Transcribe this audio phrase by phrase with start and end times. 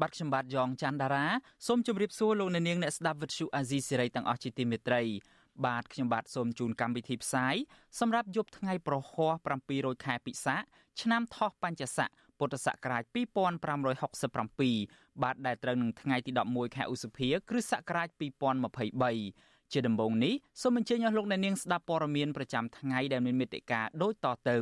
[0.00, 1.26] បាទខ្ញុំបាទយ៉ងច័ន្ទដារា
[1.66, 5.02] សូមជម្រាបសួរលោកអ្នកនាងអ្នកស្ដាប់វិទ្យុអាស៊ីសេរីទាំងអស់ជាទីមេត្រី
[5.66, 7.54] បាទខ្ញុំបាទសូមជូនកម្មវិធីផ្សាយ
[8.00, 9.30] សម្រាប់យប់ថ្ងៃប្រហោះ
[9.68, 10.56] 700ខែពិសា
[11.00, 18.08] ឆ្នាំថោះបัญចស័កពុទ្ធសករាជ2567បាទដែលត្រូវនឹងថ្ងៃទី11ខែឧសភាគ្រិស្តសករាជ
[18.90, 24.58] 2023ជាដំបូងនេះសូមអញ្ជើញអស់លោកអ្នកនាងស្ដាប់ព័ត៌មានប្រចាំថ្ងៃដែលមានមេត្តាដូចតទៅ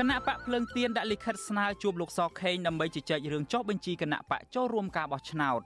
[0.00, 5.60] គណៈបកភ្លើងទៀនដាក់លិខិតស្នើជួបលោកសខេងដើម្បីជជែករឿងចុះបញ្ជីគណៈបកចូលរួមការបោះឆ្នោត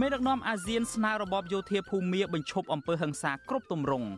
[0.00, 4.08] មេដឹកនាំអាស៊ានស្នើរបបយោធាភូមាបញ្ឈប់អំពើហិង្សាគ្រប់ទម្រង់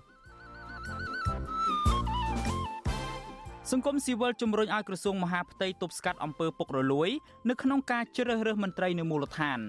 [3.71, 7.11] សង្គមស៊ីវិលជំរុញឲ្យក្រសួងមហាផ្ទៃទប់ស្កាត់អំពើពុករលួយ
[7.49, 9.61] នៅក្នុងការជ្រើសរើសមន្ត្រីនៅមូលដ្ឋាន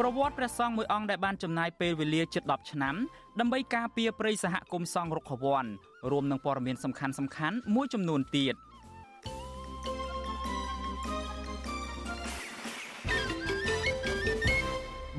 [0.00, 2.94] ប្រវត្តិព្រះសង្ឃមួយអង្គដែលបានចំណាយពេលវេលាជិត10ឆ្នាំ
[3.40, 5.64] ដើម្បីការពារព្រៃសហគមន៍សង្ឃរុក្ខវ័ន
[6.10, 7.06] រួមនឹងព័ត៌មានសំខា
[7.50, 8.54] ន់ៗមួយចំនួនទៀត។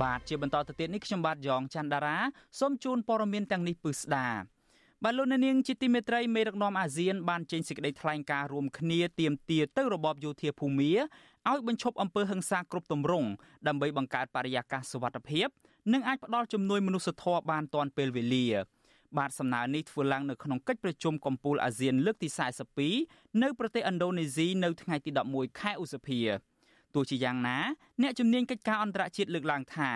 [0.01, 2.17] បាទជាបន្តទៅទៀតនេះខ្ញុំបាទយ៉ងច័ន្ទដារា
[2.59, 4.27] សូមជូនព័ត៌មានទាំងនេះពឺស្ដា
[5.03, 10.91] បាទលោកនាងជាទីមេត្រីមេដឹកនាំអាស៊ានបានចេញសេចក្តីថ្លែងការណ៍រួមគ្នាទាមទារទៅរបបយោធាភូមា
[11.49, 13.29] ឲ្យបញ្ឈប់អំពើហិង្សាគ្រប់ទម្រង់
[13.67, 15.47] ដើម្បីបង្កើតបរិយាកាសសុវត្ថិភាព
[15.93, 18.47] និងអាចផ្ដល់ជំនួយមនុស្សធម៌បានទាន់ពេលវេលា
[19.17, 22.29] បាទសំណើនេះធ្វើឡើងនៅក្នុងកិច្ចប្រជុំកំពូលអាស៊ានលើកទី
[22.85, 26.19] 42នៅប្រទេសឥណ្ឌូនេស៊ីនៅថ្ងៃទី11ខែឧសភា
[26.93, 27.57] ទោះជាយ៉ាងណា
[28.01, 29.89] អ្នកជំនាញកិច្ចការអន្តរជាតិលើកឡើងថា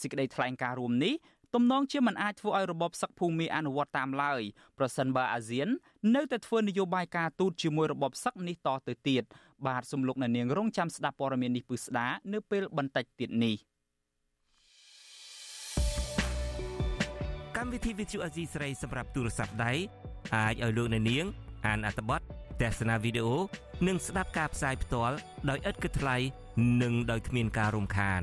[0.00, 1.14] សេចក្តីថ្លែងការណ៍រួមនេះ
[1.54, 4.42] ទំនងជាមិនអាចធ្វើឲ្យរបបសឹកភូមិអនុវត្តតាមឡើយ
[4.78, 5.68] ប្រសិនបើអាស៊ាន
[6.14, 9.22] នៅតែធ្វើនយោបាយការទូតជាមួយរបបសឹកនេះតទៅទៀត
[9.66, 13.56] បាទសំលោកនាងរងចាំស្ដាប់ព័ត៌មាននេះពឹស្ដានៅពេលបន្តិចទៀតនេះ
[17.56, 19.72] កម្មវិធី Vithu Azizi ស្រីសម្រាប់ទូរស័ព្ទដៃ
[20.36, 21.24] អាចឲ្យលោកអ្នកនាង
[21.66, 22.20] អានអត្ថបទ
[22.60, 23.36] ទស្សនាវីដេអូ
[23.86, 25.16] និងស្ដាប់ការផ្សាយផ្ទាល់
[25.50, 26.16] ដោយឥតគិតថ្លៃ
[26.82, 28.22] និងដោយគ្មានការរំខាន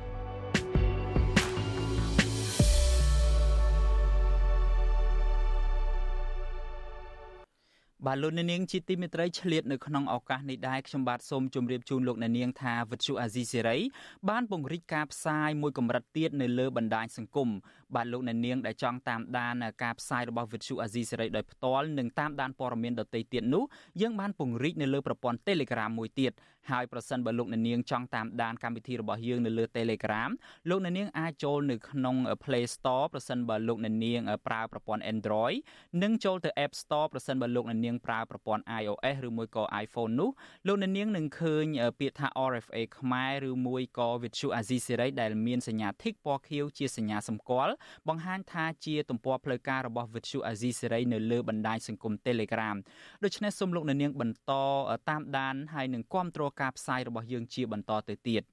[8.07, 13.77] បាទលោកអ្នកនាងជាទីមេត្រីឆ្លៀតនៅក្នុងឱកាសនេះដែរខ្ញុំបាទសូមជម្រាបជូនលោកអ្នកនាងថាវិទ្យុអាស៊ីសេរី
[14.29, 17.49] បានពង្រីកការផ្សាយមួយកម្រិតទៀតនៅលើបណ្ដាញសង្គម
[17.95, 23.63] បាទលោកអ្នកនាងដែលចង់តាមដានការផ្សាយរបស់វិទ្យុអាស៊ីសេរីដោយផ្ទាល់និងតាមដានព័ត៌មានដទៃទៀតនោះ
[24.01, 26.33] យើងបានពង្រីកនៅលើប្រព័ន្ធ Telegram មួយទៀត
[26.69, 30.29] ហើយប្រសិនបើលោកអ្នកនាងចង់តាមដានកម្មវិធីរបស់យើងនៅលើ Telegram
[30.69, 35.57] លោកអ្នកនាងអាចចូលនៅក្នុង Play Store ប្រសិនបើលោកអ្នកនាងប្រើប្រព័ន្ធ Android
[36.03, 40.29] និងចូលទៅ App Store ប្រសិនបើលោកអ្នកនាងប្រើប្រព័ន្ធ iOS ឬមួយក៏ iPhone នោះ
[40.67, 41.65] លោកអ្នកនាងនឹងឃើញ
[41.99, 47.73] ពាក្យថា RFA ខ្មែរឬមួយក៏ Vithu Azizi Series ដែលមានសញ្ញា Tick ពណ៌ខៀវជាសញ្ញាសម្គាល់
[48.07, 52.75] បង្ហាញថាជាទំព័រផ្លូវការរបស់ Vithu Azizi Series នៅលើបណ្ដាញសង្គម Telegram
[53.23, 54.51] ដូច្នេះសូមលោកអ្នកនាងបន្ត
[55.09, 58.43] តាមដានហើយនឹងគ្រប់គ្រងការផ្សាយរបស់យើងជាបន្តទៅទៀត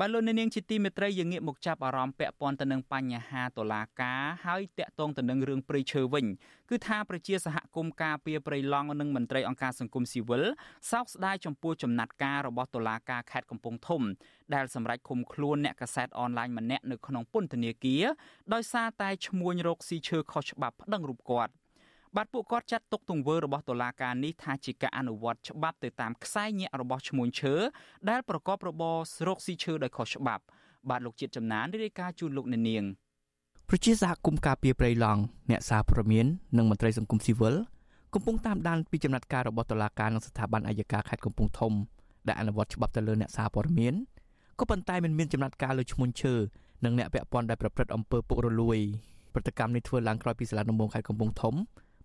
[0.00, 6.26] បាទលោកនាងជាទីមេត្រីយើងងាកមកចាប់អារម្មណ៍ពាក់ព័ន្ធទៅនឹងបញ្ហាតុលាការហើយតាក់ទងទៅនឹងរឿងព្រៃឈើវិញ
[6.70, 10.44] គឺថាប្រជាសហគមន៍ការពារព្រៃឡង់និងមន្ត្រីអង្គការសង្គមស៊ីវិល
[10.90, 14.02] សោកស្ដាយចំពោះចំណាត់ការរបស់តុលាការខេត្តកំពង់ធំ
[14.54, 18.04] ដែលសម្រេចឃុំខ្លួនអ្នកកាសែតអនឡាញម្នាក់នៅក្នុងពន្ធនាគារ
[18.54, 21.52] ដោយសារតែឈ្មួញរកស៊ីឈើខុសច្បាប់ប្តឹងរូបគាត់។
[22.16, 27.54] បាទពួកគាត់ចាត់ទុកទង្វើរបស់តុលាការនេះថាជាការអនុវត្តច្បាប់ទៅតាមខ្សែញាក់របស់ឈ្មួញឈើ
[28.10, 28.96] ដែលប្រកបរបរ
[29.28, 30.42] រកស៊ីឈើដោយខុសច្បាប់
[30.90, 32.84] បាទលោកជាតិចំណានរាយការណ៍ជូនលោកអ្នកនាង
[33.68, 35.20] ប្រជាសហគមន៍ការពារព្រៃឡង់
[35.50, 36.26] អ្នកសារព័ត៌មាន
[36.56, 37.54] និងមន្ត្រីសង្គមស៊ីវិល
[38.14, 41.72] កំពុងតាមដានពីចំណាត់ការរបស់តុលាការនិងស្ថាប័នអាយកាខេត្តកំពង់ធំ
[42.28, 43.94] ដែលអនុវត្តច្បាប់ទៅលើអ្នកសារព័ត៌មាន
[44.58, 46.34] ក៏ប៉ុន្តែមិនមានចំណាត់ការលើឈ្មោះឈើ
[46.84, 48.78] និងអ្នកពាក់ព័ន្ធដែលប្រព្រឹត្តអំពើពុករលួយ
[49.32, 51.54] ព្រឹត្តិកម្មនេះធ្វើឡើងក្រោយពីសាលាដំបងខេត្តកំពង់ធំ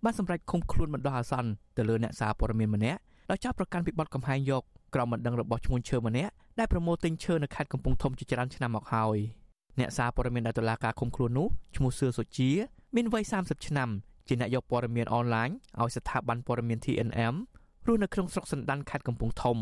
[0.03, 3.00] បានសម្រេចឃុំខ្លួនបណ្ដោះអាសន្នទៅលើអ្នកសារព័ត៌មានម្នាក់
[3.30, 4.63] ដោយចាប់ប្រកាន់ពីបទកំហែងយក
[4.95, 9.18] ក្រមមិនដឹងរបស់ឈ្មោះឈើម្នាក់ដែលប្រមូលទិញឈើនៅខេត្តកំពង់ធំជាច្រើនឆ្នាំមកហើយ
[9.80, 12.50] អ្នកសារព័ត៌មានដែលតុលាការឃុំខ្លួននោះឈ្មោះសឿសុជា
[12.95, 13.89] មានវ័យ30ឆ្នាំ
[14.27, 15.50] ជាអ្នកយកព័ត៌មានអនឡាញ
[15.80, 17.36] ឲ្យស្ថាប័នព័ត៌មាន TNM
[17.88, 19.57] រស់នៅក្នុងស្រុកសណ្ដានខេត្តកំពង់ធំ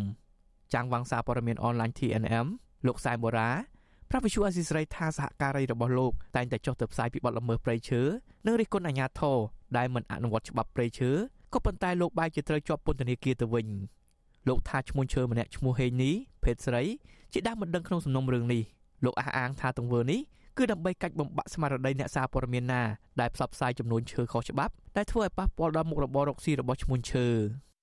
[0.73, 2.47] ចាំងវាងសារព័ត៌មានអនឡាញ TNM
[2.87, 3.49] លោកសែមបូរ៉ា
[4.09, 8.01] ប្រាប់វិសុអាស៊ីសេរីថាសហការីរបស់លោកតែងតែចុះទៅផ្សាយពីបទល្មើសព្រៃឈើ
[8.45, 9.37] និងរិះគន់អាជ្ញាធរ
[9.77, 11.11] ដែលមិនអនុវត្តច្បាប់ព្រៃឈើ
[11.53, 13.67] ក៏ប៉ុន្តែលោកបែរជាត្រូវជាប់ពន្ធនាគារទៅវិញ
[14.47, 16.13] លោកថាឈ្មោះឈើម្នាក់ឈ្មោះហេងនេះ
[16.43, 16.83] ភេទស្រី
[17.33, 18.63] ជាដើមមិនដឹងក្នុងសំណុំរឿងនេះ
[19.05, 20.19] លោកអះអាងថាទង្វើនេះ
[20.57, 22.81] គឺដើម្បីកាច់បំបាក់ស្មារតីអ្នកសារព័ត៌មានណា
[23.21, 27.27] ដែលផ្សព្វផ្សាយចំនួនឈើខុសច្បាប់ដែលធ្វើឲ្យប៉ះពាល់ដល់មុខរបររកស៊ីរបស់ឈ្មោះឈើ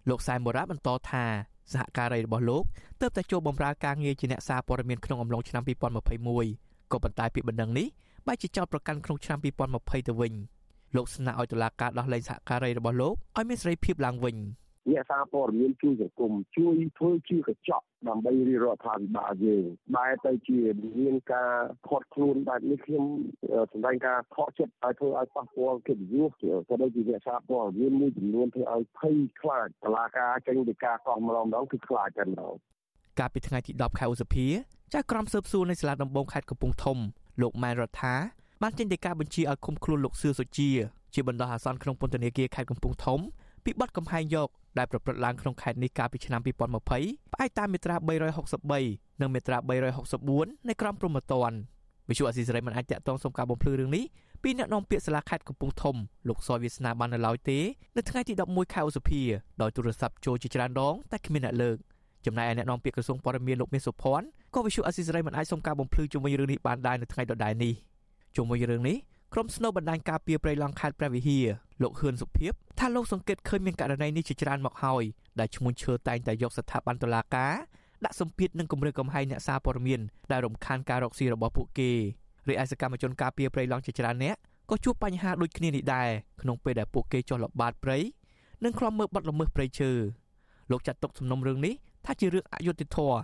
[0.09, 1.25] លោកសែមបូរ៉ាបន្តថា
[1.73, 2.65] សហការីរបស់លោក
[3.01, 7.87] ទើបតែចូលបម្រើការងារជាអ្នកសារព័ត៌មានក្នុងអំឡុងឆ្នាំ2021ក៏ប៉ុន្តែពីបណ្ដឹងនេះ
[8.27, 9.39] បែរជាចោទប្រកាន់ក្នុងឆ្នាំ
[9.73, 10.33] 2020ទៅវិញ
[10.97, 14.37] លោកស្នើឲ្យតុលាការដោះលែងសហការីរបស់លោកឲ្យមានសេរីភាពឡើងវិញ
[14.91, 19.65] អ្នកសារព័ត៌មានជួយសង្គមជួយធ្វើជាកញ្ចក់ដើម្បីរាជរដ្ឋាភិបាលយើង
[19.97, 20.59] បែរទៅជា
[21.01, 21.53] មានការ
[21.89, 23.05] ខត់ខ្លួនបែបនេះខ្ញុំ
[23.73, 26.31] សម្ដែងការខកចិត្តឲ្យធ្វើឲ្យប៉ះពាល់កិត្តិយស
[26.69, 32.55] ក៏ដូចជាអ្នកសារព័ត៌មានមួយចំនួនធ្វើឲ្យភ័យខ្លាចតឡាការចេញពីការកោះម្ដងម្ដងគឺខ្លាចតែម្ដង
[33.19, 34.47] កាលពីថ្ងៃទី10ខែឧសភា
[34.93, 36.99] ចាស់ក្រុមស៊ើបសួរនៃសាលាដំបងខេត្តកំពង់ធំ
[37.43, 38.15] លោកម៉ែនរដ្ឋា
[38.63, 40.71] បានចេញដីកាបញ្ជាឲ្យឃុំខ្លួនលោកសឿសុជា
[41.15, 43.21] ជាបណ្ដោះអាសន្នក្នុងពន្ធនាគារខេត្តកំពង់ធំ
[43.65, 44.49] ពីបទកំហែងយក
[44.79, 47.97] ដែលប្រព្រឹត្តឡើងក្នុងខេត្តនេះកាលពីឆ្នាំ2020ផ្អែកតាមមាត្រា
[48.59, 49.59] 363និងមាត្រា
[50.13, 51.57] 364នៃក្រមព្រហ្មទណ្ឌ
[52.09, 54.05] វិសុអសីសេរីមិនអាចតាក់ទងសុំការបំភ្លឺរឿងនេះ
[54.43, 55.97] ពីអ្នកនាំពាក្យសាលាខេត្តកំពង់ធំ
[56.29, 57.59] លោកសយវាសនាបាននៅឡើយទេ
[57.97, 59.23] នៅថ្ងៃទី11ខែឧសភា
[59.63, 61.77] ដោយទូរស័ព្ទចូលជាច្រើនដងតែគ្មានអ្នកលើក
[62.27, 67.75] ចំណែកឯអ្នកនាំពាក្យក្រសួងព័ត៌មានលោកមាសសុភ័ណ្ឌក៏វិសុអសីសេរីមិនអាចសុំការបំភ្លឺជុំវិញរឿងនេះបានដែរនៅថ្ងៃដដែលនេះ
[68.37, 68.97] ជុំវិញរឿងនេះ
[69.33, 71.47] ក្រុមស្នូបណ្ដាញការពារព្រៃឡង់ខេត្តព្រះវិហារ
[71.83, 75.05] លោកហ៊ឿនសុភីបថាលោកសង្កេតឃើញមានករណីនេះជាច្រើនមកហើយ
[75.41, 77.55] ដែលឈ្មោះឈើតែងតែយកស្ថាប័នតុលាការ
[78.05, 80.01] ដាក់សម្ពាធនិងគម្រាមកំហែងអ្នកសារព័ត៌មាន
[80.33, 81.91] ដែលរំខានការរកស៊ីរបស់ពួកគេ
[82.49, 84.37] រីឯសកម្មជនការពារព្រៃឡង់ជាច្រើនអ្នក
[84.71, 86.09] ក៏ជួបបញ្ហាដូចគ្នានេះដែរ
[86.43, 87.99] ក្នុងពេលដែលពួកគេចុះល្បាតព្រៃ
[88.65, 89.91] និងខ្លំមើលបទល្មើសព្រៃឈើ
[90.71, 91.75] លោកចាត់ទុកសំណុំរឿងនេះ
[92.07, 93.19] ថាជារឿងអយុត្តិធម៌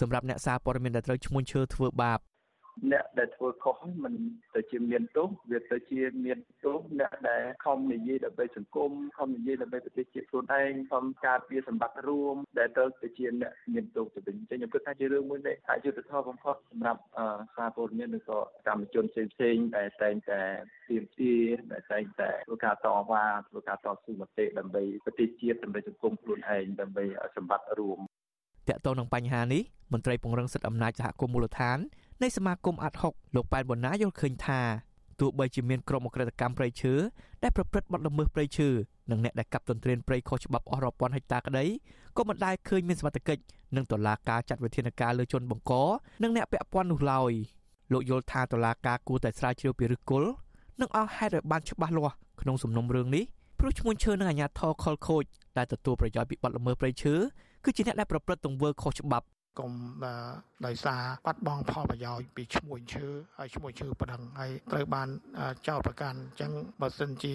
[0.00, 2.18] សម្រាប់អ្នកសារព័ត៌មានដែលត្រូវឈ្មោះឈើធ្វើបាប
[2.92, 4.14] អ្នកដែលធ្វើខុសមិន
[4.54, 17.00] ទៅជាមានទោសវាទៅជាមានទោសអ្នកដែលខំនិយាយដើម្បីសង្គមខំនិយាយដើម្បីប្រទេសជាតិខ្លួនឯងខំការពារសម្បត្តិរួមដែលទៅទៅជាអ្នកមានទោសទៅវិញអញ្ចឹងខ្ញុំគិតថាជារឿងមួយដែលអយុត្តិធម៌បំផុតសម្រាប់
[17.56, 20.40] សារព័ត៌មានឬក៏កម្មជនផ្សេងផ្សេងដែលតែងតែ
[20.88, 21.42] ទាមទារ
[21.72, 27.04] ដែលតែងតែធ្វើការតវ៉ាធ្វើការតស៊ូមតិដើម្បីប្រទេសជាតិដើម្បីសង្គមខ្លួនឯងដើម្បី
[27.36, 27.98] សម្បត្តិរួម
[28.68, 31.78] តកតទៅនឹងបញ្ហានេះមន្ត្រីពង្រឹងសិទ្ធិអំណាចសហគមន៍មូលដ្ឋាន
[32.22, 34.60] នៃសមាគមអាត់ហុកលោកប៉ែនបូណាយល់ឃើញថា
[35.20, 36.94] ទោះបីជាមានក្រុមអក្រិតកម្មព្រៃឈើ
[37.42, 38.68] ដែលប្រព្រឹត្តបទល្មើសព្រៃឈើ
[39.10, 41.64] និងអ្នកដែលកាប់ទន្ទ្រានព្រៃខុសច្បាប់អស់រាប់ពាន់ហិកតាក្តី
[42.16, 43.42] ក៏មិនដែលឃើញមានសមត្ថកិច្ច
[43.76, 45.72] និងតុលាការចាត់វិធានការលើជនបង្ក
[46.22, 47.32] និងអ្នកពាក់ព័ន្ធនោះឡើយ
[47.92, 50.30] លោកយល់ថាតុលាការគួរតែស្រាវជ្រាវពីឫសគល់
[50.80, 53.24] និងអស់ហេតុឲ្យបានច្បាស់លាស់ក្នុងសំណុំរឿងនេះ
[53.58, 55.24] ព្រោះឈ្មោះឈើនិងអាជ្ញាធរខលខូច
[55.56, 57.14] ដែលទទួលប្រយោជន៍ពីបទល្មើសព្រៃឈើ
[57.64, 59.26] គឺជាអ្នកដែលប្រព្រឹត្តទង្វើខុសច្បាប់
[59.58, 59.70] កុំ
[60.66, 63.06] ដោយសារបាត់បង់ផលប្រយោជន៍ពីឈ្មោះឈើ
[63.38, 65.08] ហើយឈ្មោះឈើប៉ណ្ណឹងហើយត្រូវបាន
[65.68, 67.34] ចោទប្រកាន់អញ្ចឹងបើសិនជា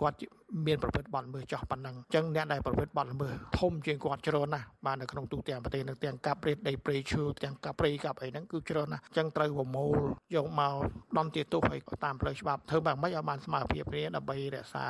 [0.00, 0.18] គាត់
[0.66, 9.98] មានប្រភេទបទល្មើសចោះប៉ុណ្ណឹងអញ្ចឹងអ្នកដែលប្រភេទបទល្មើសធំជាងគាត់ច្រើនណាស់បាននៅក្នុងទូទាំងប្រទេសនៅទាំងកាប់ព្រៃដីព្រៃឈើទាំងកាប់ព្រៃកាប់អីហ្នឹងគឺច្រើនណាស់អញ្ចឹងត្រូវប្រមូល
[10.36, 10.74] យកមក
[11.18, 14.84] ដំទាទោសឲ្យតាមផ្លូវច្បាប់ធ្វើបែបម៉េចឲ្យបានស្មារតីគ្នាដើម្បីរក្សា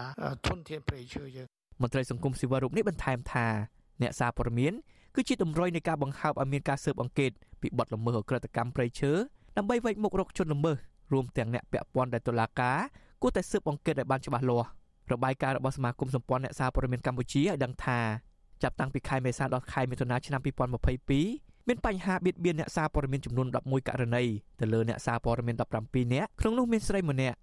[0.47, 1.47] ធនធានព្រៃឈើយើង
[1.83, 3.47] មន្ត្រីសង្គមស៊ីវិលរូបនេះបន្ថែមថា
[4.03, 4.73] អ្នកសារព័ត៌មាន
[5.17, 7.31] គឺជាតម្រុយនៃការបង្ហើបឲ្យមានការស៊ើបអង្កេត
[7.61, 9.13] ពីបទល្មើសអក្រិតកម្មព្រៃឈើ
[9.57, 10.77] ដើម្បីវេចមុខរកជនល្មើស
[11.13, 12.79] រួមទាំងអ្នកពាក់ព័ន្ធដែលតុលាការ
[13.23, 14.69] គួរតែស៊ើបអង្កេតឲ្យបានច្បាស់លាស់
[15.13, 17.99] របាយការណ៍របស់សមាគមសម្ព័ន្ធអ្នកសារព័ត៌មានកម្ពុជាឲ្យដឹងថា
[18.63, 24.25] ចាប់តាំងពីខែមេសាដល់ខែមិថុនាឆ្នាំ2022មានបញ្ហាបៀតបៀនអ្នកសារព័ត៌មានចំនួន11ករណី
[24.61, 27.37] ទៅលើអ្នកសារព័ត៌មាន17នាក់ក្នុងនោះមានស្រីម្នាក់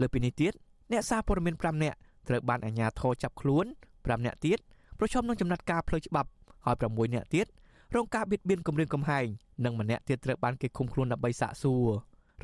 [0.00, 0.52] លើពីនេះទៀត
[0.92, 1.96] អ្នកសារព័ត៌មាន5នាក់
[2.28, 4.58] ត្រូវបានអាជ្ញាធរចាប់ខ្លួន5នាក់ទៀត
[4.98, 6.28] ប្រឈមនឹងចំណាត់ការផ្លូវច្បាប់
[6.66, 7.46] ហើយ6នាក់ទៀត
[7.94, 9.26] រងការបៀតបៀនគំរាមកំហែង
[9.64, 11.86] និងម្នាក់ទៀតត្រូវបានគេឃុំខ្លួនដើម្បីសាកសួរ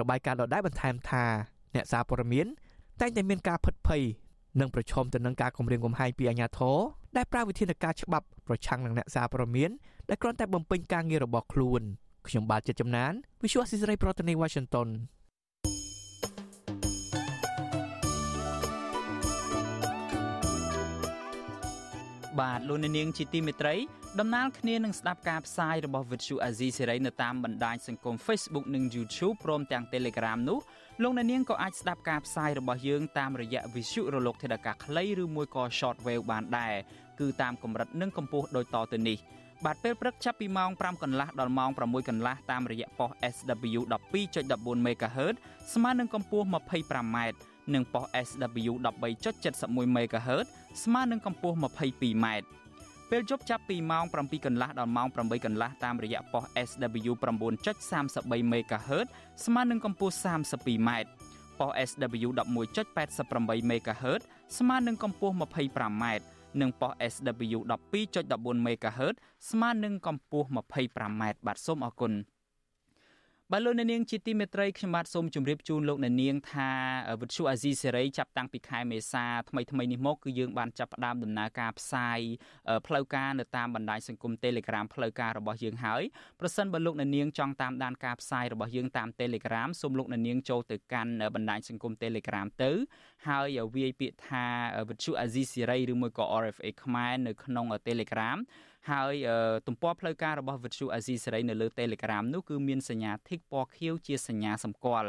[0.00, 1.24] របាយការណ៍ដដែលបន្ថែមថា
[1.74, 2.46] អ្នកសារព័ត៌មាន
[3.00, 4.02] តែងតែមានការផិតភ័យ
[4.60, 6.78] និងប្រឈមទៅនឹងការគំរាមកំហែងពីអាជ្ញាធរ
[7.16, 9.70] ដែលប្រើវិធានការច្បាប់ប្រឆាំងនឹងអ្នកសារព័ត៌មាន
[10.08, 11.82] ដែលគ្រាន់តែបំពេញការងាររបស់ខ្លួន
[12.28, 14.88] ខ្ញុំបាទចិត្តចំណាន Visual Assisray ប្រធានាទី Washington
[22.36, 23.74] បបាទលោកនាងជាទីមេត្រី
[24.20, 30.58] ដំណើរគ្នានឹងស្ដាប់ការផ្សាយរបស់ Vuthu Azizi Serai នៅតាមបណ្ដាញសង្គម Facebook និង YouTube ព្រមទាំង Telegram នោះ
[31.02, 36.74] លោកនាងក៏អាចស្ដាប់ការផ្សាយរបស់យើងតាមរយៈ Vuthu រលកធាតុអាកាសខ្លីឬមួយក៏ Shortwave បានដែរ
[37.20, 39.18] គឺតាមកម្រិតនិងកម្ពស់ដូចតទៅនេះ
[39.64, 43.80] បាទពេលព្រឹកចាប់ពីម៉ោង5កន្លះដល់ម៉ោង6កន្លះតាមរយៈប៉ុស SW
[44.32, 45.34] 12.14 MHz
[45.74, 47.18] ស្មើនឹងកម្ពស់ 25m
[47.74, 48.72] និងប៉ុស SW
[49.34, 50.46] 13.71 MHz
[50.84, 52.26] ស្មើនឹងកម្ពស់ 22m
[53.10, 57.12] ពេលយប់ចាប់ពីម៉ោង7កន្លះដល់ម៉ោង8កន្លះតាមរយៈប៉ុស SW
[57.82, 59.06] 9.33 MHz
[59.44, 60.90] ស្មើនឹងកម្ពស់ 32m
[61.60, 64.22] ប៉ុស SW 11.88 MHz
[64.58, 66.04] ស្មើនឹងកម្ពស់ 25m
[66.60, 67.58] និងប៉ុស SW
[68.02, 69.14] 12.14 MHz
[69.50, 72.12] ស្មើនឹងកម្ពស់ 25m បាទសូមអរគុណ
[73.52, 76.70] បាទលោកអ្នកនាងជាទីមេត្រីខ្ញុំបាទសូមជម្រាបជូនលោកអ្នកនាងថា
[77.20, 82.20] វិទ្យុអាស៊ីសេរីចាប់តាំងពីខែមេសាថ្មីថ្មីនេះមកគឺយើងបានចាប់ផ្ដើមដំណើរការផ្សាយ
[82.86, 86.02] ផ្លូវការនៅតាមបណ្ដាញសង្គម Telegram ផ្លូវការរបស់យើងហើយ
[86.40, 92.72] ប្រសិនបើលោកអ្នកនាងចង់តាមដានការផ្សាយរបស់យើងតាម Telegram សូមលោកអ្នកនាងចូលទៅកាន់បណ្ដាញសង្គម Telegram ទៅ
[93.28, 94.44] ហើយវាយពាក្យថា
[94.88, 98.38] វិទ្យុអាស៊ីសេរីឬមួយក៏ RFA ខ្មែរនៅក្នុង Telegram
[98.90, 99.14] ហើយ
[99.66, 105.08] ទំព័រផ្លូវការរបស់វិទ្យុអាស៊ីសេរីនៅលើ Telegram នោះគឺមានសញ្ញា tick ពណ៌ខៀវជាសញ្ញាសម្គាល់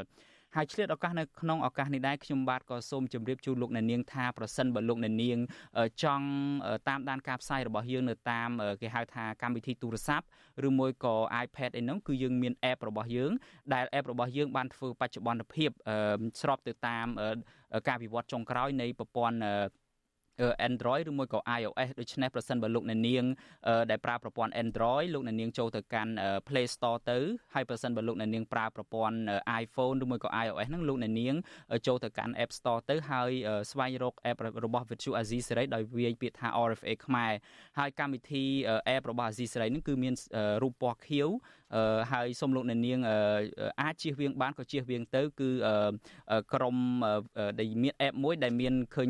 [0.56, 5.38] ហើយឆ្លៀតឱកាសនៅក្នុងឱកាសនេះដែរខ្ញុំបាទក៏សូមជម្រាបជូនលោកអ្នកនាងថាប្រសិនបើលោកអ្នកនាង
[6.04, 6.28] ចង់
[6.90, 8.50] តាមដានការផ្សាយរបស់យើងនៅតាម
[8.82, 10.26] គេហៅថាកម្មវិធីទូរស័ព្ទ
[10.68, 13.32] ឬមួយក៏ iPad អីហ្នឹងគឺយើងមាន app របស់យើង
[13.74, 15.70] ដែល app របស់យើងបានធ្វើបច្ចុប្បន្នភាព
[16.42, 17.08] ស្របទៅតាម
[17.88, 19.38] ការវិវត្តចុងក្រោយនៃប្រព័ន្ធ
[20.68, 23.24] Android ឬមួយក៏ iOS ដូច្នេះប្រសិនបើលោកអ្នកនាង
[23.92, 26.14] ដែលប្រើប្រព័ន្ធ Android លោកអ្នកនាងចូលទៅកាន់
[26.48, 27.18] Play Store ទៅ
[27.54, 29.18] ហើយប្រសិនបើលោកអ្នកនាងប្រើប្រព័ន្ធ
[29.64, 31.36] iPhone ឬមួយក៏ iOS ហ្នឹងលោកអ្នកនាង
[31.88, 33.32] ចូលទៅកាន់ App Store ទៅហើយ
[33.72, 37.34] ស្វែងរក app របស់ Virtual Azizi Serai ដោយវាយពាក្យថា RFA ខ្មែរ
[37.80, 38.44] ហើយកម្មវិធី
[38.96, 40.14] app របស់ Azizi Serai ហ្នឹងគឺមាន
[40.64, 41.30] រូបពណ៌ខៀវ
[42.12, 43.00] ហើយសូមលោកអ្នកនាង
[43.82, 45.50] អាចជៀសវាងបានក៏ជៀសវាងទៅ គឺ
[46.54, 46.76] ក្រុម
[47.60, 49.10] ដែលមាន app មួយដែលមានឃើញ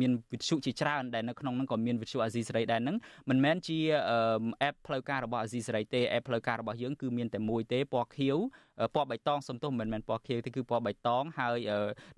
[0.00, 2.96] មានវិទ្យុជាច្រើនដែលនៅក្នុងហ្នឹងក៏មានវិទ្យុអាស៊ីសេរីដែរហ្នឹង
[3.30, 3.78] មិនមែនជា
[4.68, 8.38] app ផ្លូវការរបស់អាស៊ីសេរីទេ app ផ្លូវការរបស់យើងគឺមានតែមួយទេពណ៌ខៀវ
[8.94, 11.58] ពណ៌បៃតងសំទោសមិនមែនពណ៌ខៀវទេគឺពណ៌បៃតងហើយ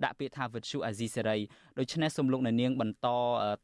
[0.04, 1.38] ដាក់ពាក្យថាវិទ្យុអាស៊ីសេរី
[1.78, 3.09] ដូច្នេះសូមលោកអ្នកនាងបន្ត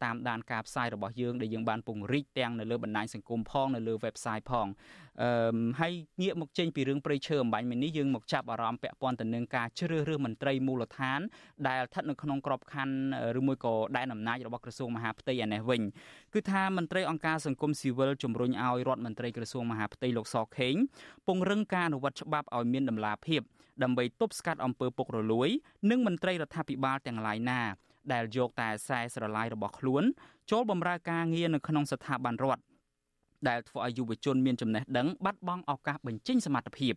[0.03, 4.67] តាមដានការផ្សាយរបស់យើងដែលយើងបានពង្រីកទាំងនៅលើបណ្ដាញសង្គមផងនៅលើ website ផង
[5.23, 11.19] អឺហើយងាកមកចេញពីរឿងព្រៃឈើអំបញ្ញមិញនេះយើងមកចាប់អារម្មណ៍ពាក់ព័ន្ធទៅនឹងការជ្រើសរើសមន្ត្រីមូលដ្ឋាន
[11.67, 15.81] ដែលស្ថិតនៅក្នុងក្របខ័ណ្ឌឬមួយក៏ដែនអំណាចរបស់ក្រសួងមហាផ្ទៃឯនេះវិញ
[16.33, 20.75] គឺថាមន្ត្រីអង្គការសង្គមស៊ីវិលជំរុញឲ្យរដ្ឋមន្ត្រីក្រសួងមហាផ្ទៃលោកសខេង
[21.27, 23.41] ពង្រឹងការអនុវត្តច្បាប់ឲ្យមានតម្លាភាព
[23.83, 25.49] ដើម្បីទប់ស្កាត់អំពើពុករលួយ
[25.89, 27.61] និងមន្ត្រីរដ្ឋាភិបាលទាំងឡាយណា
[28.13, 30.03] ដែលយកតែខ្សែស្រឡាយរបស់ខ្លួន
[30.51, 32.63] ចូលបម្រើការងារនៅក្នុងស្ថាប័នរដ្ឋ
[33.47, 36.93] ដែលធ្វើឲ្យយុវជនមានចំណេះដឹងបាត់បង់ឱកាសបញ្ចេញសមត្ថភាព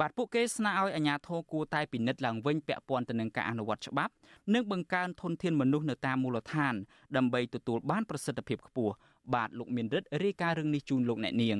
[0.00, 4.12] បាទពួកគេស្នើឲ្យអាជ្ញាធរគួរតែពិនិត្យឡើងវិញពាក់ព័ន្ធទៅនឹងការអនុវត្តច្បាប់
[4.54, 6.74] និងបង្កើនធនធានមនុស្សនៅតាមមូលដ្ឋាន
[7.16, 8.94] ដើម្បីទទួលបានប្រសិទ្ធភាពខ្ពស់
[9.34, 11.58] បាទលោកមានរិទ្ធរាយការណ៍រឿងនេះជូនលោកអ្នកនាង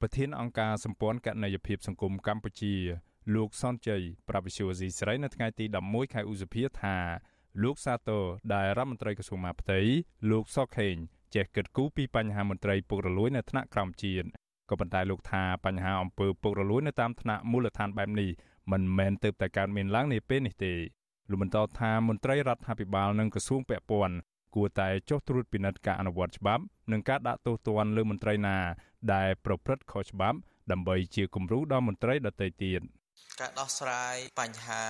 [0.00, 2.74] ប្រធានអង្គការសម្ព័ន្ធកណន័យភាពសង្គមកម្ពុជា
[3.34, 6.96] លោកសនជ័យប្រាប់វិសុវស៊ីស្រីនៅថ្ងៃទី11ខែឧសភាថា
[7.62, 9.80] លោកសាទរដែលរដ្ឋមន្ត្រីក្រសួងមហាផ្ទៃ
[10.30, 10.94] លោកសុកខេង
[11.34, 14.26] ចេះគិតគូរពីបញ្ហាមន្ត្រីពុករលួយនៅថ្នាក់ក្រោមជាតិ
[14.70, 18.30] ក៏ប៉ុន្តែលោកថាបញ្ហាអំពើពុករលួយនៅតាមថ្នាក់មូលដ្ឋានបែបនេះ
[18.72, 20.72] មិនមែនទើបតែកើតមានឡើងនាពេលនេះទេ
[21.30, 24.14] លោកបន្តថាមន្ត្រីរដ្ឋាភិបាលនិងក្រសួងពាក់ព័ន្ធ
[24.54, 28.56] គួរតែចុះត្រួតពិនិត្យការអនុវត្តច្បាប់និងការដាក់ទោសទណ្ឌលើមន្ត្រីណា
[29.14, 30.38] ដែលប្រព្រឹត្តខុសច្បាប់
[30.72, 32.82] ដើម្បីជាគំរូដល់មន្ត្រីដទៃទៀត។
[33.40, 34.82] ការដោះស្រាយបញ្ហា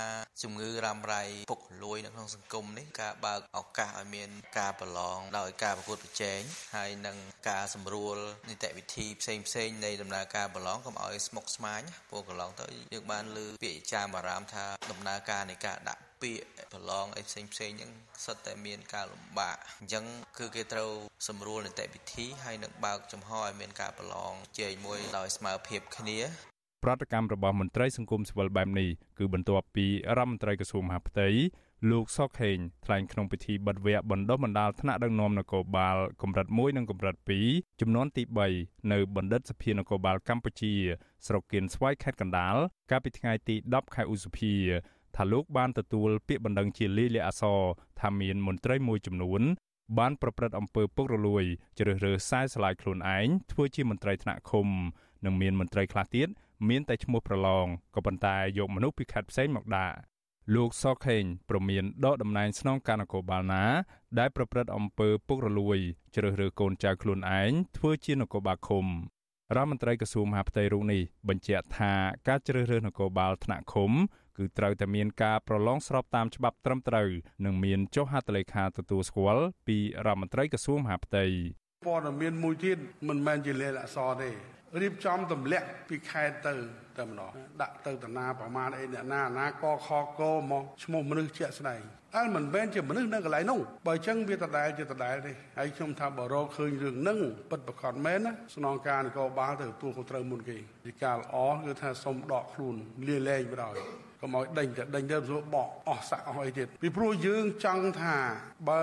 [0.43, 6.41] ជំងឺរ៉ាំរ៉ៃពុករលួយនៅក្នុងសង្គមនេះការបើកឱកាសឲ្យមានការប្រឡងដោយការប្រកួតប្រជែង
[6.77, 7.17] ហើយនឹង
[7.49, 8.17] ការសម្រួល
[8.51, 17.93] នីតិវិធីផ្សេងផ្សេងនៃដំណើរការប្រឡងកុំឲ្យស្មុគស្មាញព្រោះកន្លងទៅយើងបានលើពាក្យចាមអារាមថាដំណើរការនៃការដាក់ ពាក្យប្រឡងអីផ្សេងផ្សេងហ្នឹង
[18.25, 20.05] សុទ្ធតែមានការលំបាកអញ្ចឹង
[20.39, 20.91] គឺគេត្រូវ
[21.29, 26.19] សម្រួលនីតិវិធីហើយនឹងបើកចំហឲ្យមានការប្រឡងជែងមួយដោយស្មើភាពគ្នា
[26.85, 29.87] ប្រតិកម្មរបស់មន្ត្រីសង្គមស៊ីវិលបែបនេះគឺបន្ទាប់ពី
[30.17, 31.29] រដ្ឋមន្ត្រីក្រសួងមហាផ្ទៃ
[31.91, 37.15] លោកសុកហេងថ្លែងក្នុងពិធីបិទវគ្គបណ្ដុះបណ្ដាលថ្នាក់ដឹកនាំនគរបាលកម្រិត1និងកម្រិត
[37.49, 38.23] 2ចំនួនទី
[38.57, 40.73] 3នៅបណ្ឌិតសភានគរបាលកម្ពុជា
[41.27, 42.57] ស្រុកគៀនស្វាយខេត្តកណ្ដាល
[42.91, 44.55] កាលពីថ្ងៃទី10ខែឧសភា
[45.17, 47.61] ថាលោកបានទទួលពាក្យបណ្ដឹងជាលាយលក្ខណ៍អសរ
[48.01, 49.43] ថាមានមន្ត្រីមួយចំនួន
[49.99, 51.45] បានប្រព្រឹត្តអំពើពុករលួយ
[51.79, 54.69] ជ្រើសរើសខ្សែស្លាយខ្លួនឯងធ្វើជាមន្ត្រីថ្នាក់ឃុំ
[55.25, 56.29] និងមានមន្ត្រីខ្លះទៀត
[56.69, 59.97] មានតែឈ្មោះប្រឡងក៏ប៉ុន្តែយកមនុស្សពីខេត្តផ្សេងមកដាក់
[60.55, 63.65] លោកសខេងប្រមានដកតំណែងស្នងការនគរបាលណា
[64.19, 65.79] ដែលប្រព្រឹត្តអំពើពុករលួយ
[66.15, 68.87] ជ្រើសរើសកូនចៅខ្លួនឯងធ្វើជានគរបាលឃុំ
[69.57, 71.93] រដ្ឋមន្ត្រីក្រសួងមហាផ្ទៃរូបនេះបញ្ជាក់ថា
[72.29, 73.93] ការជ្រើសរើសនគរបាលថ្នាក់ឃុំ
[74.41, 77.09] គឺត្រូវតែមានការប្រឡងស្របតាមច្បាប់ត្រឹមត្រូវ
[77.45, 81.25] និងមានចុះហត្ថលេខាទទួលស្គាល់ពីរដ្ឋមន្ត្រីក្រសួងមហាផ្ទៃ
[81.87, 82.79] ព័ត៌មានមួយទៀត
[83.09, 84.31] មិនមែនជាលេខអក្សរទេ
[84.81, 86.55] រៀបចំទម្លាក់ពីខេត្តទៅ
[86.99, 87.33] តែម្ដង
[87.63, 91.83] ដាក់ទៅតាណាប្រមាណអីអ្នកណាណាកខកមកឈ្មោះមនុស្សជាក់ស្ដែង
[92.17, 97.19] អើមិនមែនជាមនុស្សនៅកន្លែងនោះបើអញ្ចឹងវាដដែលជាដដែលទេហើយខ្ញុំថាបើរកឃើញរឿងហ្នឹង
[97.51, 102.75] ពិតប្រកបមែនណាស្នងការនគរបាលទៅទទួលខុសត្រូវមុនគេជាការល្អគឺថាសុំដកខ្លួន
[103.09, 103.77] លាលែងបណ្ដោយ
[104.21, 108.17] កុំឲ្យដេញតែដេញទៅស្រួលបកអស់សាក់អស់អីទៀតពីព្រោះយើងចង់ថា
[108.69, 108.83] បើ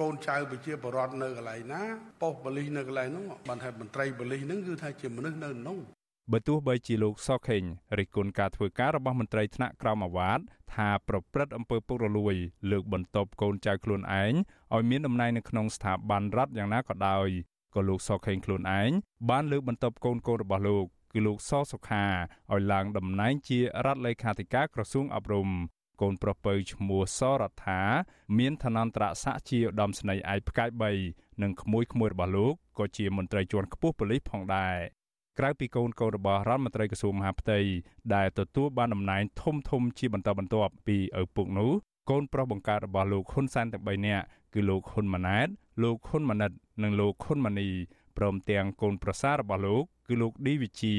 [0.00, 1.82] កូនចៅប្រជាពលរដ្ឋនៅកន្លែងណា
[2.22, 5.78] ប៉ុស្តិ៍បលិសនៅកន្លែងនោះបានថាមន្ត្រីបលិសហ្នឹងគឺថាជាមនុស្សនៅនោះ
[6.32, 7.62] បើទោះបីជាលោកសខេង
[7.98, 10.40] រិះគន់ការធ្វើការរបស់មន្ត្រីថ្នាក់ក្រមអាវ៉ាត
[10.74, 12.34] ថាប្រព្រឹត្តអំពើពុករលួយ
[12.70, 14.32] លើកបន្ទប់កូនចៅខ្លួនឯង
[14.74, 17.28] ឲ្យមានតំណែងនៅក្នុងស្ថាប័នរដ្ឋយ៉ាងណាក៏ដោយ
[17.74, 18.90] ក៏លោកសខេងខ្លួនឯង
[19.30, 22.04] បានលើកបន្ទប់កូនកូនរបស់លោក គឺលោកសសុខា
[22.52, 25.48] ឲ្យឡើងតំណែងជារដ្ឋលេខាធិការក្រសួងអប់រំ
[26.02, 27.80] កូនប្រុសពៅឈ្មោះសរដ្ឋា
[28.38, 30.70] មានឋានន្តរស័ក្តិជាឧត្តមស្នេហ៍ឯកផ្កាយ
[31.06, 34.76] 3និងក្មួយក្មួយរបស់លោកក៏ជាមន្ត្រីជាន់ខ្ពស់ប៉ូលីសផងដែរ
[35.38, 37.58] ក្រៅពីកូនកូនរបស់រដ្ឋមន្ត្រីក្រសួងមហាផ្ទៃ
[38.14, 41.72] ដែលទទួលបានតំណែងធំធំជាបន្តបន្ទាប់ពីឪពុកនោះ
[42.10, 44.24] កូនប្រុសបង្កើតរបស់លោកហ៊ុនសែនទាំង3នាក់
[44.54, 45.48] គឺលោកហ៊ុនម៉ាណែត
[45.82, 47.68] លោកហ៊ុនម៉ាណិត និងលោកហ៊ុនម៉ាណី
[48.18, 50.94] ព្រមទាំងកូនប្រសាររបស់លោកគឺលោកឌីវិជា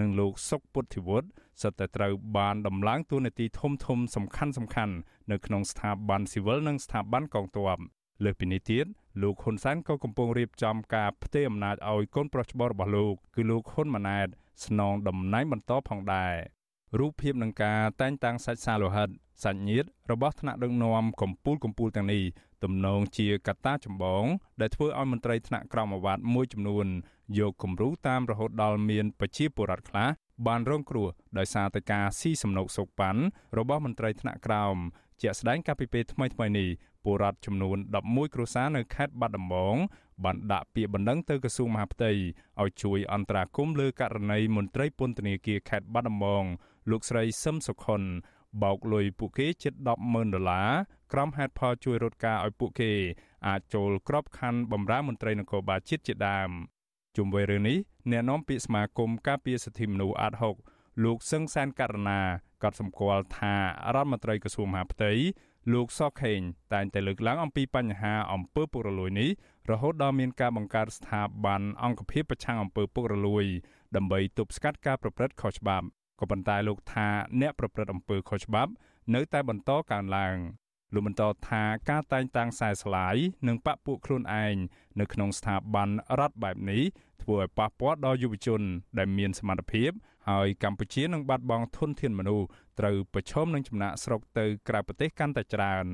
[0.00, 1.28] និងលោកសុកពុទ្ធិវុឌ្ឍ
[1.62, 4.94] សុទ្ធតែត្រូវបានដំឡើងតួនាទីធំធំសំខាន់សំខាន់
[5.30, 7.78] នៅក្នុងស្ថាប័នស៊ីវិលនិងស្ថាប័នកងទ័ព
[8.24, 8.86] លើសពីនេះទៀត
[9.22, 14.28] លោកហ៊ុនសែនក៏កំពុងរៀបចំការផ្ទេរអំណាចឲ្យកូនប្រុសច្បងរបស់លោកគឺលោកហ៊ុនម៉ាណែត
[14.66, 16.34] ស្នងតំណែងបន្តផងដែរ
[16.98, 19.08] រូបភាពនឹងការតែងតាំងសាច់សាលោហិត
[19.44, 22.22] សាច់ញាតិរបស់ថ្នាក់ដឹកនាំកម្ពុជាកម្ពុជាទាំងនេះ
[22.64, 24.24] ទំនងជាកត្តាចម្បង
[24.60, 26.86] ដែលធ្វើឲ្យមន្ត្រីថ្នាក់ក្រមអាវ៉ាត់មួយចំនួន
[27.38, 30.08] យកគំរូតាមរហូតដល់មានប្រជាពលរដ្ឋខ្លះ
[30.46, 33.22] បានរងគ្រោះដោយសារតែការស៊ីសំណុកសុកប៉ាន់
[33.58, 34.76] របស់មន្ត្រីថ្នាក់ក្រោម
[35.22, 36.68] ជាក់ស្ដែងកាលពីពេលថ្មីៗនេះ
[37.04, 39.76] ពលរដ្ឋចំនួន11គ្រួសារនៅខេត្តបាត់ដំបង
[40.24, 42.10] បានដាក់ពាក្យបណ្ដឹងទៅក្រសួងមហាផ្ទៃ
[42.60, 46.44] ឲ្យជួយអន្តរាគមន៍លើករណីមន្ត្រីពន្ធនាគារខេត្តបាត់ដំបង
[46.90, 48.02] លោកស្រីសឹមសុខុន
[48.62, 50.70] បោកលុយពួកគេជិត100000ដុល្លារ
[51.12, 52.92] ក្រុមហេតុផលជួយរត់ការឲ្យពួកគេ
[53.46, 56.50] អាចចូលក្របខ័ណ្ឌបម្រើមន្ត្រីនគរបាលជាតិជាដើម
[57.16, 57.78] ជុំវិញរឿងនេះ
[58.10, 60.32] អ្នកនាំពាក្យសមាគមការពារសិទ្ធិមនុស្សអាត
[60.68, 62.20] 6លោកសឹងសានករណា
[62.62, 63.54] ក៏សម្គាល់ថា
[63.94, 65.12] រដ្ឋមន្ត្រីក្រសួងមហាផ្ទៃ
[65.72, 66.40] លោកសខេង
[66.72, 69.30] តែងតែលើកឡើងអំពីបញ្ហាអំពើពុករលួយនេះ
[69.70, 73.44] រហូតដល់មានការបង្កើតស្ថាប័នអង្គភាពប្រឆាំងអំពើពុករលួយ
[73.96, 75.86] ដើម្បីទប់ស្កាត់ការប្រព្រឹត្តខុសច្បាប់
[76.20, 77.08] ក៏ប៉ុន្តែលោកថា
[77.40, 78.72] អ្នកប្រព្រឹត្តអំពើខុសច្បាប់
[79.14, 80.36] នៅតែបន្តកើនឡើង
[80.94, 83.16] លោកបន្តថាការតែងតាំងខ្សែស្លាយ
[83.48, 84.54] និងបពពួកខ្លួនឯង
[85.00, 86.82] នៅក្នុងស្ថាប័នរដ្ឋបែបនេះ
[87.22, 88.62] ធ្វើឲ្យប៉ះពាល់ដល់យុវជន
[88.98, 89.90] ដែលមានសមត្ថភាព
[90.28, 92.46] ហើយកម្ពុជានឹងបាត់បង់ធនធានមនុស្ស
[92.78, 95.86] ត្រូវប្រឈមនឹងចំណាក់ស្រុកទៅក្រៅប្រទេសកាន់តែច្រើន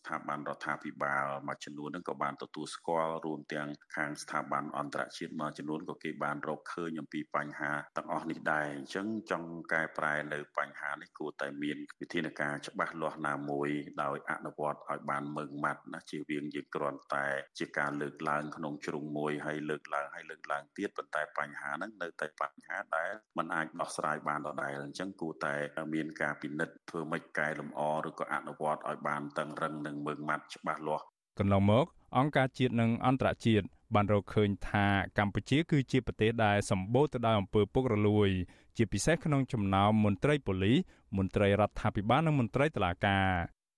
[0.00, 13.68] ស្ថាប័នរដ្ឋាភិបាលមួយចំនួនហ្នឹងក៏បានទទួលស្គាល់រួមទាំងខាងស្ថាប័នអន្តរជាតិមួយចំនួនក៏គេបានរកឃើញអំពីបញ្ហាទាំងអស់នេះដែរអញ្ចឹងចង់កែប្រែនៅបញ្ហានេះគួរតែមានវិធានការច្បាស់លាស់ណាមួយ
[14.02, 17.26] ដោយអនុវត្តឲ្យបានម៉ឺងម៉ាត់ណាជៀសវាងយើងគ្រាន់តែ
[17.58, 25.54] ជាការលើកឡើងក្នុងជ្រុងមួយហើយលើកឡើងហើយលើកឡើងទៀតប៉ុន្តែបញ្ហាហ្នឹងនៅតែបញ្ហាដែលมันអាចដោះស្រាយបានដដែលអញ្ចឹងគួរតែ
[25.94, 31.04] មានការពិនិត្យធ្វើម៉េចកែលម្អឬក៏អនុវត្តឲ្យបានតឹងរឹងនិងមើងម៉ាត់ច្បាស់លាស់
[31.38, 31.86] កន្លងមក
[32.18, 34.86] អង្គការជាតិនិងអន្តរជាតិបានរកឃើញថា
[35.18, 38.28] កម្ពុជាគឺជាប្រទេសដែលសម្បូរទៅដោយអំពើពុករលួយ
[38.76, 40.78] ជាពិសេសក្នុងចំណោមមន្ត្រីប៉ូលីស
[41.16, 43.26] មន្ត្រីរដ្ឋាភិបាលនិងមន្ត្រីតុលាការ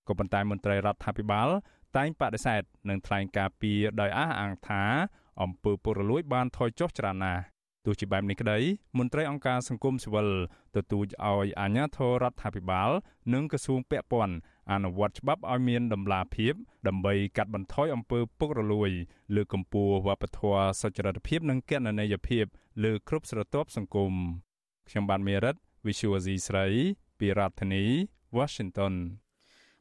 [0.07, 1.47] ក៏ប៉ុន្តែមន្ត្រីរដ្ឋាភិបាល
[1.97, 3.71] តែងបដិសេធនិងថ្លែងការពី
[4.01, 4.83] ដោយអះអាងថា
[5.41, 7.43] អំពើពុករលួយបានថយចុះច្រើនណាស់
[7.85, 8.59] ទោះជាបែបនេះក្តី
[8.97, 10.29] មន្ត្រីអង្គការសង្គមស៊ីវិល
[10.75, 12.89] ទទូចឲ្យអាជ្ញាធររដ្ឋាភិបាល
[13.33, 14.35] និងក្រសួងពាក់ព័ន្ធ
[14.71, 16.53] អនុវត្តច្បាប់ឲ្យមានតម្លាភាព
[16.87, 18.91] ដើម្បីកាត់បន្ថយអំពើពុករលួយ
[19.35, 22.45] លើកកម្ពស់វប្បធម៌សុចរិតភាពនិងកណន័យភាព
[22.83, 24.13] លើគ្រប់ស្រទាប់សង្គម
[24.89, 26.65] ខ្ញុំបាទមេរិត Visual C ស្រី
[27.19, 27.83] ពីរដ្ឋធានី
[28.37, 28.93] Washington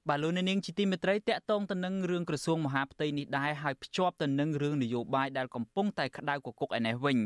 [0.08, 7.18] បាទលោកនាងជាទីមេត្រីតកតងទៅនឹងរឿងក្រសួងមហាផ្ទៃនេះដែរហើយភ្ជាប់ទៅនឹងរឿងនយោបាយដែលកំពុងតែក្តៅគគុកឯនេះវិញ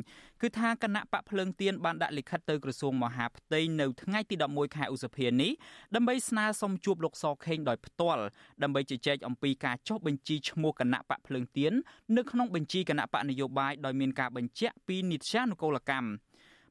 [0.43, 5.53] គឺថាគណៈបកភ្លើងទៀនបានដាក់លិខិតទៅក្រសួងមហាផ្ទៃនៅថ្ងៃទី11ខែឧសភានេះ
[5.95, 8.23] ដើម្បីស្នើសុំជួបលោកសខេងដោយផ្ទាល់
[8.63, 11.73] ដើម្បីជជែកអំពីការចុះបញ្ជីឈ្មោះគណៈបកភ្លើងទៀន
[12.17, 16.09] នៅក្នុងបញ្ជីគណៈបកនយោបាយដោយមានការបញ្ជាក់ពីនិត្យានុកូលកម្ម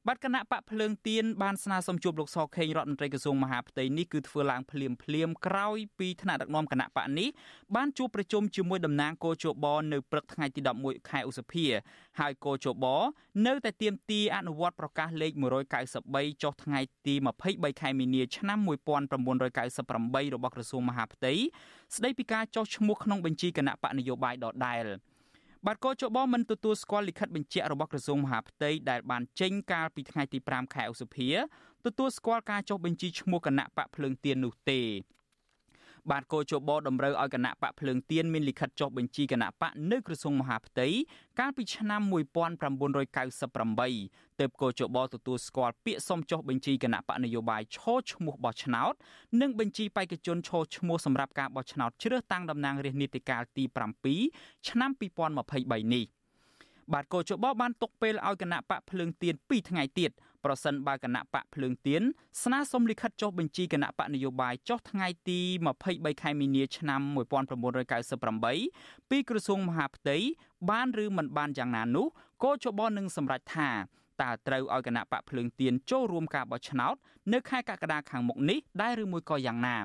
[0.09, 7.29] បាទគណៈបកភ្លើងទៀនបានស្នើសុំជួបលោកសខេងរដ្ឋមន្ត្រីក្រសួងមហាផ្ទៃនេះគឺធ្វើឡើងភ្លាមភ្លាមក្រោយពីថ្នាក់ដឹកនាំគណៈបកនេះ
[7.75, 11.65] បានជួបប្រជុំជាមួយតំណាងគោជបនៅព្រឹកថ្ងៃទី11ខែឧសភា
[12.19, 12.85] ហើយគោជប
[13.45, 15.31] នៅតែទាមទារអនុវត្តប្រកាសលេខ
[15.87, 17.13] 193ចុះថ្ងៃទី
[17.47, 18.59] 23ខែមីនាឆ្នាំ
[19.27, 21.33] 1998របស់ក្រសួងមហាផ្ទៃ
[21.95, 24.85] ស្ដីពីការចុះឈ្មោះក្នុងបញ្ជីគណៈបកនយោបាយដដែល។
[25.67, 31.29] បាទកោជបមិនទទួលស្គាល់លិខិតបញ្ជាក់របស់ក្រសួងមហាផ្ទៃដែលបានចេញកាលពីថ្ងៃទី5ខែឧសភា
[31.85, 34.79] ទទួលស្គាល់ការចុះបញ្ជីឈ្មោះគណៈបកភ្លើងទៀននោះទេ
[36.11, 40.87] បាទគោជបតម្រូវឲ្យគណៈបកភ្លើងទៀនមានលិខិតចុះបញ្ជីគណៈបកនៅក្រសួងមហាផ្ទៃ
[41.39, 48.93] កាលពីឆ្នាំ1998ទើបគោជបទទួលស្គាល់ពាក្យសុំចុះបញ្ជីគណៈបកនយោបាយឈរឈ្មោះបោះឆ្នោត
[49.41, 53.63] និងបញ្ជីបេក្ខជនឈរឈ្មោះសម្រាប់ការបោះឆ្នោតជ្រើសតាំងតំណាងរាស្ត្រនីតិកាលទី
[54.15, 56.05] 7ឆ្នាំ2023នេះ
[56.93, 60.11] បាទកោជបបានទុកពេលឲ្យគណៈបកភ្លើងទៀន2ថ្ងៃទៀត
[60.45, 62.01] ប្រសិនបើគណៈបកភ្លើងទៀន
[62.43, 65.39] ស្នើសុំលិខិតចុះបញ្ជីគណៈបកនយោបាយចុះថ្ងៃទី
[65.81, 67.01] 23ខែមីនាឆ្នាំ
[68.25, 70.17] 1998ពីក្រសួងមហាផ្ទៃ
[70.69, 72.07] បានឬមិនបានយ៉ាងណានោះ
[72.43, 73.69] កោជបនឹងសម្រេចថា
[74.21, 76.95] តើត្រូវឲ្យគណៈបកភ្លើងទៀនចូលរួមការបោះឆ្នោត
[77.33, 79.77] នៅខែកក្កដាខាងមុខនេះដែរឬមួយក៏យ៉ាងណា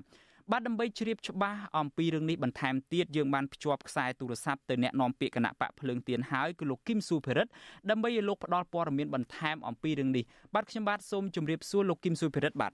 [0.50, 7.46] បាទដើម្បីជ្រាបច្បាស់អំពីរឿងនេះបន្ថែមទៀតយើងបានភ្ជាប់ខ្សែទូរស័ព្ទទៅអ្នកនាំពាក្យគណៈបកភ្លើងទៀនហើយគឺលោកគឹមស៊ូភិរិត
[7.90, 12.72] ដើម្បីឲ្យលោកផ្ដល់ព័ត៌មានបន្ថែមអំពីរឿងនេះបាទខ្ញុំបាទសូមជម្រាបសួរលោកគឹមស៊ូភិរិតបាទ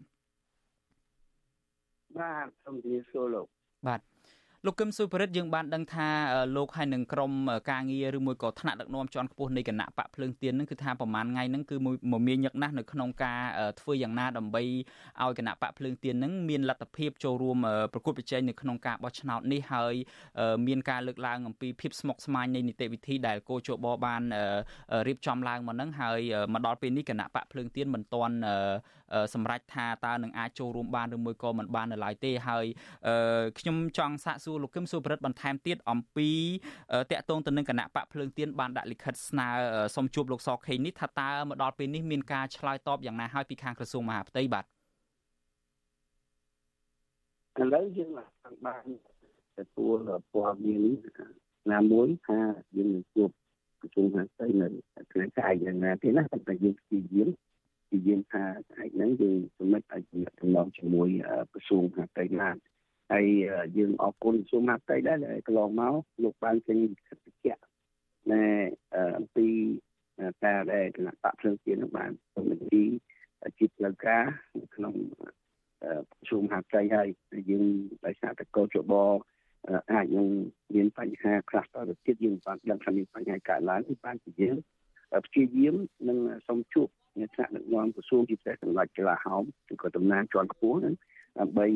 [2.18, 3.46] បាទសូមជម្រាបសួរលោក
[3.86, 4.00] បាទ
[4.64, 6.08] លោកកឹមសុភរិទ្ធយើងបានដឹងថា
[6.56, 7.32] លោកហើយនឹងក្រុម
[7.70, 11.76] ការងារឬមួយក៏ថ្នាក់ដឹកនាំជាន់ខ្ពស់នៃគណៈបកភ្លើងទៀននឹងគឺថាប្រហែលថ្ងៃហ្នឹងគឺ
[12.12, 13.40] មមាញឹកណាស់នៅក្នុងការ
[13.80, 14.62] ធ្វើយ៉ាងណាដើម្បី
[15.22, 17.58] ឲ្យគណៈបកភ្លើងទៀននឹងមានលទ្ធភាពចូលរួម
[17.92, 19.94] ប្រកួតប្រជែងនៅក្នុងការបោះឆ្នោតនេះហើយ
[20.66, 24.22] មានការលើកឡើងអំពីភាពស្មុគស្មាញនៃនីតិវិធីដែលគោជបបាន
[25.08, 26.20] រៀបចំឡើងមកហ្នឹងហើយ
[26.52, 28.36] មកដល់ពេលនេះគណៈបកភ្លើងទៀនមិនទាន់
[29.34, 32.66] សម្រេចថាតើនឹងអាចចូលរួមបានឬមួយក៏មិនបាននៅឡើយទេហើយ
[33.58, 36.30] ខ្ញុំចង់សាកសួរលោកគឹមសុប្រិទ្ធបន្ថែមទៀតអំពី
[37.10, 39.48] តកតងទៅនឹងគណៈបកភ្លើងទៀនបានដាក់លិខិតស្នើ
[39.96, 44.66] សុំជួបលោកសខេងនេះថាតើមកដល់ពេលនេះមានការឆ្លើយតបយ៉ាងណាហើយពីខាងក្រសួងមហាផ្ទៃបាទឥ
[47.74, 48.08] ឡូវយើង
[48.66, 48.84] បាន
[49.58, 49.96] ទទួល
[50.32, 50.82] ព័ត៌មាន
[51.72, 52.38] ណាមួយថា
[52.76, 53.28] យើងនឹងជួប
[53.80, 54.66] ប្រជុំហាស្ដីនៅ
[55.12, 57.28] ថ្ងៃស្អែកយ៉ាងណាទេណាតែយើងព្យាយាម
[57.88, 61.09] ព្យាយាមថាស្អែកហ្នឹងយើងសម្រេចឲ្យជាដំណងជាមួយ
[61.53, 62.57] ក្រសួងហាស្ដីបាន
[63.12, 63.27] ហើយ
[63.77, 67.55] យើងអរគុណក្រសួងមហាផ្ទៃដែរដែលកន្លងមកលោកបានចេញសិទ្ធិជា
[68.33, 68.46] ណែ
[69.18, 69.49] អំពី
[70.44, 72.57] ការដែលគណៈបកភ្លើងទៀនបានសម្ដែ
[72.88, 72.90] ង
[73.59, 74.25] ជាផ្លូវការ
[74.61, 74.94] នៅក្នុង
[75.83, 77.09] ក្រសួងមហាផ្ទៃហើយ
[77.51, 77.64] យើង
[78.07, 78.94] ដោយសារតែកោជប
[79.92, 80.29] អាចនឹង
[80.75, 84.57] មានបញ្ហាខ្លះតទៅទៀតយើងបានដឹងថាមានបញ្ហាកើតឡើងគឺបានជាយើង
[85.26, 85.74] ព្យាយាម
[86.09, 86.88] នឹងសូមជួប
[87.20, 90.94] នៅថ្នាក់ដឹកនាំក្រសួងពិសេសសម្រាប់កីឡាហោមឬក៏តំណាងជាន់ខ្ពស់ហ្នឹង
[91.40, 91.66] ដើម្បី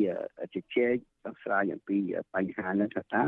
[0.55, 1.97] ជជែកដោះស្រាយអំពី
[2.35, 3.23] បញ្ហានេះថាតើ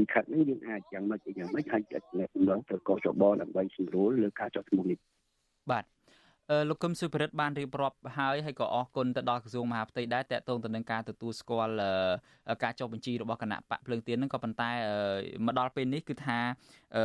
[0.00, 4.98] លិខិតនេះយើងអាចយ៉ាងម៉េចយ៉ាងម៉េចអាចដំណងទៅកោះចបដើម្បីសម្រួលលើការចុះឈ្មោះនេះ
[5.70, 5.84] បាទ
[6.68, 11.74] លោកកឹមសុភរិទ្ធបានរៀបរាប់ហើយហើយក៏អរគុណទៅដល់ក្រសួងមហាផ្ទៃដែរតកតងទៅនឹងការទទួលស្គាល់
[12.64, 14.70] ការចុះបញ្ជីរបស់គណៈបកភ្លើងទៀនហ្នឹងក៏ប៉ុន្តែ
[15.46, 16.38] មកដល់ពេលនេះគឺថា
[16.96, 17.04] អឺ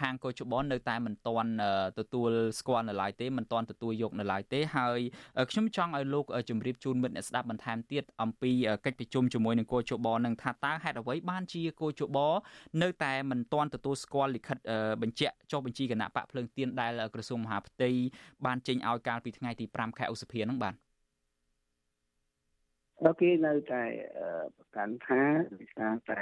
[0.00, 1.50] ខាងកោជបននៅតែមិនទាន់
[1.98, 5.00] ទទួលស្គាល់នៅឡើយទេមិនទាន់ទទួលយកនៅឡើយទេហើយ
[5.50, 8.52] ខ្ញុំចង់ឲ្យលោកជម្រាបជូនមិត្តអ្នកស្ដាប់បន្ថែមទៀតអំពី
[8.86, 12.18] កិច្ចប្រជុំជាមួយនឹងកោជបនឹងថាតើហេតុអ្វីបានជាកោជប
[12.82, 14.58] នៅតែមិនទាន់ទទួលស្គាល់លិខិត
[15.02, 17.90] បញ្ជាក់ចុះបញ្ជីគណៈបកភ្លើងទៀនដែលក្រសួងមហាផ្ទៃ
[18.46, 20.74] បានចេញឲ្យកាលពីថ្ងៃទី5ខែឧសភាហ្នឹងបាទ
[23.20, 23.84] គេនៅតែ
[24.56, 25.20] ប្រកាន់ថា
[25.60, 26.20] វិសាតែ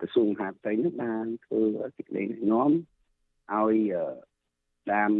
[0.00, 1.62] ក្រសួងមហាផ្ទៃនេះបានធ្វើ
[1.96, 2.70] សេចក្តីណែនាំ
[3.52, 3.76] ឲ្យ
[4.92, 5.12] តាម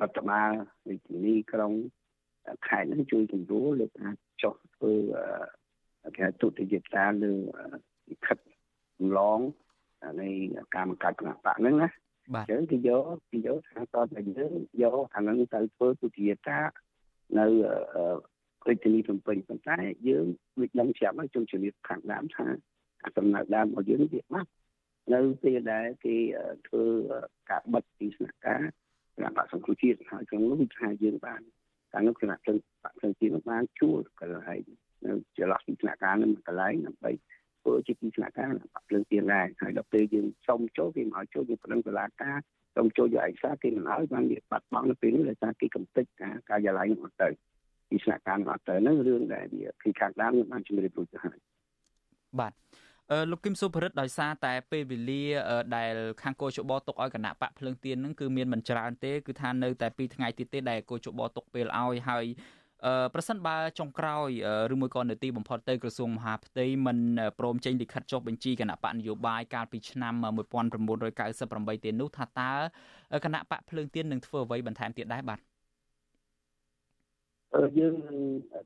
[0.00, 0.50] រដ្ឋបាល
[0.88, 1.72] រាជធានីក្រុង
[2.68, 4.92] ខេត្តនេះជួយជំរុញលើការចុះធ្វើ
[6.16, 7.32] គេទុតិយតាលើ
[8.10, 8.38] លិខិត
[8.98, 9.40] ចម្លង
[10.20, 10.28] នៃ
[10.74, 11.88] កម្មកាគណៈបកហ្នឹងណា
[12.34, 16.58] បាទអញ្ចឹងគេយកគេយកថាតតែយើងយកអាហ្នឹងទៅធ្វើទុតិយតា
[17.38, 17.46] នៅ
[18.68, 19.76] រាជធានីភ្នំពេញប៉ុន្តែ
[20.08, 20.26] យើង
[20.60, 22.46] វិដឹងស្រាប់ហើយជុំជំរាបខាងដើមថា
[23.16, 24.50] កំណើតដើមរបស់យើងវាបាត់
[25.14, 26.16] នៅពេលដែលគេ
[26.66, 26.84] ធ្វើ
[27.50, 28.62] ការបិទទីស្នាក់ការ
[29.16, 31.40] គណៈបកសង្គ្រោះជាតិហើយក្នុងនោះថាយើងបាន
[31.92, 34.62] តាមនោះគណៈជនបកសង្គ្រោះជាតិបានជួលកន្លែង
[35.04, 37.12] នៅចន្លោះទីស្នាក់ការនឹងកន្លែងដើម្បី
[37.62, 42.38] ធ្វើជាទីស្នាក់ការបកភ្លើងទៀនដែរហើយដល់ពេលយើងសុំចូលគេមកចូលយើងប្រឹងតឡាការ
[42.76, 47.28] សុំចូលយកឯកសារគេមិនឲ្យបានវាបាត់បង់នៅពេលនេះដោយសារគេកំទេចការការិយាល័យនោះអត់ទៅ
[47.90, 51.38] ទីស្នាក់ការនោះអត់ទៅហ្នឹងរឿងដែលវាគឺខាងដើមបានជំរាបរួចទៅហើយ
[52.40, 52.52] បាទ
[53.30, 55.24] លោកគឹមសុភរិទ្ធដោយសារតែពេលវេលា
[55.76, 62.26] ដែលខាងកោជបទុកឲ្យគណៈបកភ្លើងទៀនហ្នឹងគឺមានមិនច្រើនទេគឺថានៅតែ2ថ្ងៃទៀតទេដែលកោជបទុកពេលឲ្យហើយ
[62.86, 64.28] អឺប្រសិនបើចុងក្រោយ
[64.72, 66.98] ឬមួយក៏នៅទីបំផុតទៅក្រសួងមហាផ្ទៃមិន
[67.38, 70.14] ព្រមចេញលិខិតចុះបញ្ជីគណៈបកនយោបាយកាលពីឆ្នាំ
[70.80, 72.52] 1998ទេនោះថាតើ
[73.24, 75.40] គណៈបកភ្លើងទៀននឹងធ្វើអ្វីបន្ថែមទៀតដែរបាទ
[77.78, 78.18] យើងនឹង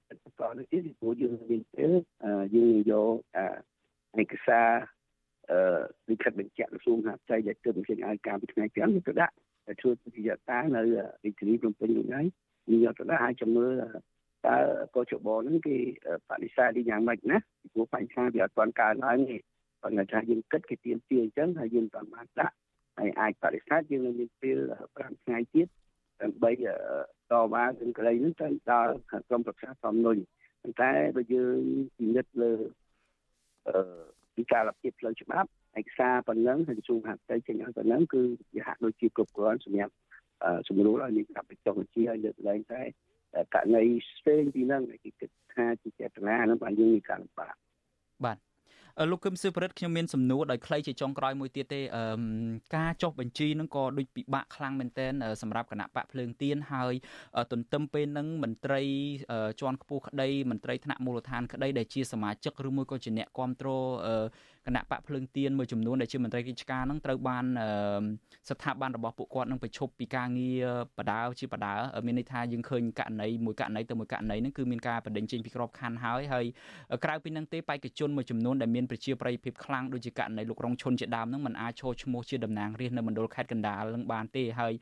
[0.09, 1.93] បន្តនេះពីព្រោះយើងមានពេល
[2.55, 3.15] យើងយក
[4.23, 4.69] ឯកសារ
[5.51, 5.59] អឺ
[6.11, 9.35] លិខិតបញ្ជាក់ក្រសួងមហាផ្ទៃដែលទើបបញ្ចេញឲ្យការពីថ្ងៃ5ទៅដាក់
[9.81, 12.27] ធ្វើវិទ្យាតានៅរាជធានីភ្នំពេញនេះហើយ
[12.71, 13.73] យើងយកទៅដាក់ឲ្យចាំមើល
[14.47, 14.57] តើ
[14.95, 15.77] កោជបហ្នឹងគេ
[16.29, 19.37] បដិសេធ đi យ៉ាងម៉េចណាពីព្រោះបញ្ហាវាអត់ទាន់កើតឡើងទេ
[19.83, 22.55] ប៉ុន្តែថាយើងគិតគេទៀមទាអញ្ចឹងហើយយើងតាមបានដាក់
[22.99, 24.59] ហើយអាចបដិសេធយើងនឹងមានពេល
[24.93, 25.67] 5ថ្ងៃទៀត
[26.23, 28.93] ដើម្បីតវ៉ានឹងក្តីនឹងទៅដល់
[29.29, 30.17] ក្រុមប្រឹក្សាសំនុយ
[30.63, 31.61] ប៉ុន្តែបើយើង
[31.97, 32.84] ពិនិត្យលើអឺ
[34.35, 35.49] ពីការលភាពផ្លូវច្បាប់
[35.81, 38.23] ឯកសារប៉ុណ្ណឹងហើយក្រសួងហាផ្ទៃចេញឲ្យប៉ុណ្ណឹងគឺ
[38.55, 39.93] វាហាក់ដូចជាគ្រប់គ្រាន់សម្រាប់
[40.69, 42.83] សម្រួលឲ្យមានការបញ្ចុះបញ្ជីឲ្យលើកឡើងតែ
[43.55, 47.55] ករណីផ្សេងពីហ្នឹងគេគិតថាជាចេតនាហ្នឹងបានយើងមានការលំបាក
[48.25, 48.39] បាទ
[49.11, 51.81] លោកគឹមសឿប្រិតខ្ញុំមានសំណួរដោយខ្លីជាចុងក្រោយមួយទៀតទេ
[52.77, 56.95] ការចុះបញ្ជីហ្នឹងក៏ដូចពិបាកខ្លាំងមែនទែនសម្រាប់គណៈបកភ្លើងទៀនហើយ
[57.53, 58.83] ទន្ទឹមពេលហ្នឹងមន្ត្រី
[59.61, 63.89] ជាន់ខ្ពស់ក្តីមន្ត្រីថ្នាក់មូលដ្ឋានក្តីដែលជាសមាជិកឬមួយក៏ជាអ្នកគ្រប់គ្រង
[64.67, 67.45] គណៈបកភ្លើងទៀនមួយចំនួនដែលជាមន្ត្រីរាជការនឹងត្រូវបាន
[68.51, 70.65] ស្ថាប័នរបស់ពួកគាត់នឹងប្រឈប់ពីការងារ
[70.99, 71.73] បដាជាបដា
[72.07, 76.45] មានន័យថាយើងឃើញករណីមួយករណីទៅមួយករណីហ្នឹងគឺមានការបដិញ្ញចេញពីក្របខ័ណ្ឌហើយហើយ
[77.05, 84.73] ក្រៅពីហ្នឹងទេបេក្ខជនមួយចំនួនដែលមានប្រជាប្រិយភាពខ្លាំងដូចជាករណីលោករងឈុនជាដើមហ្នឹងมันអាចឈរឈ្មោះជាតំណាងរាស្ត្រនៅមណ្ឌលខេត្តកណ្ដាលនឹងបានទេហើយ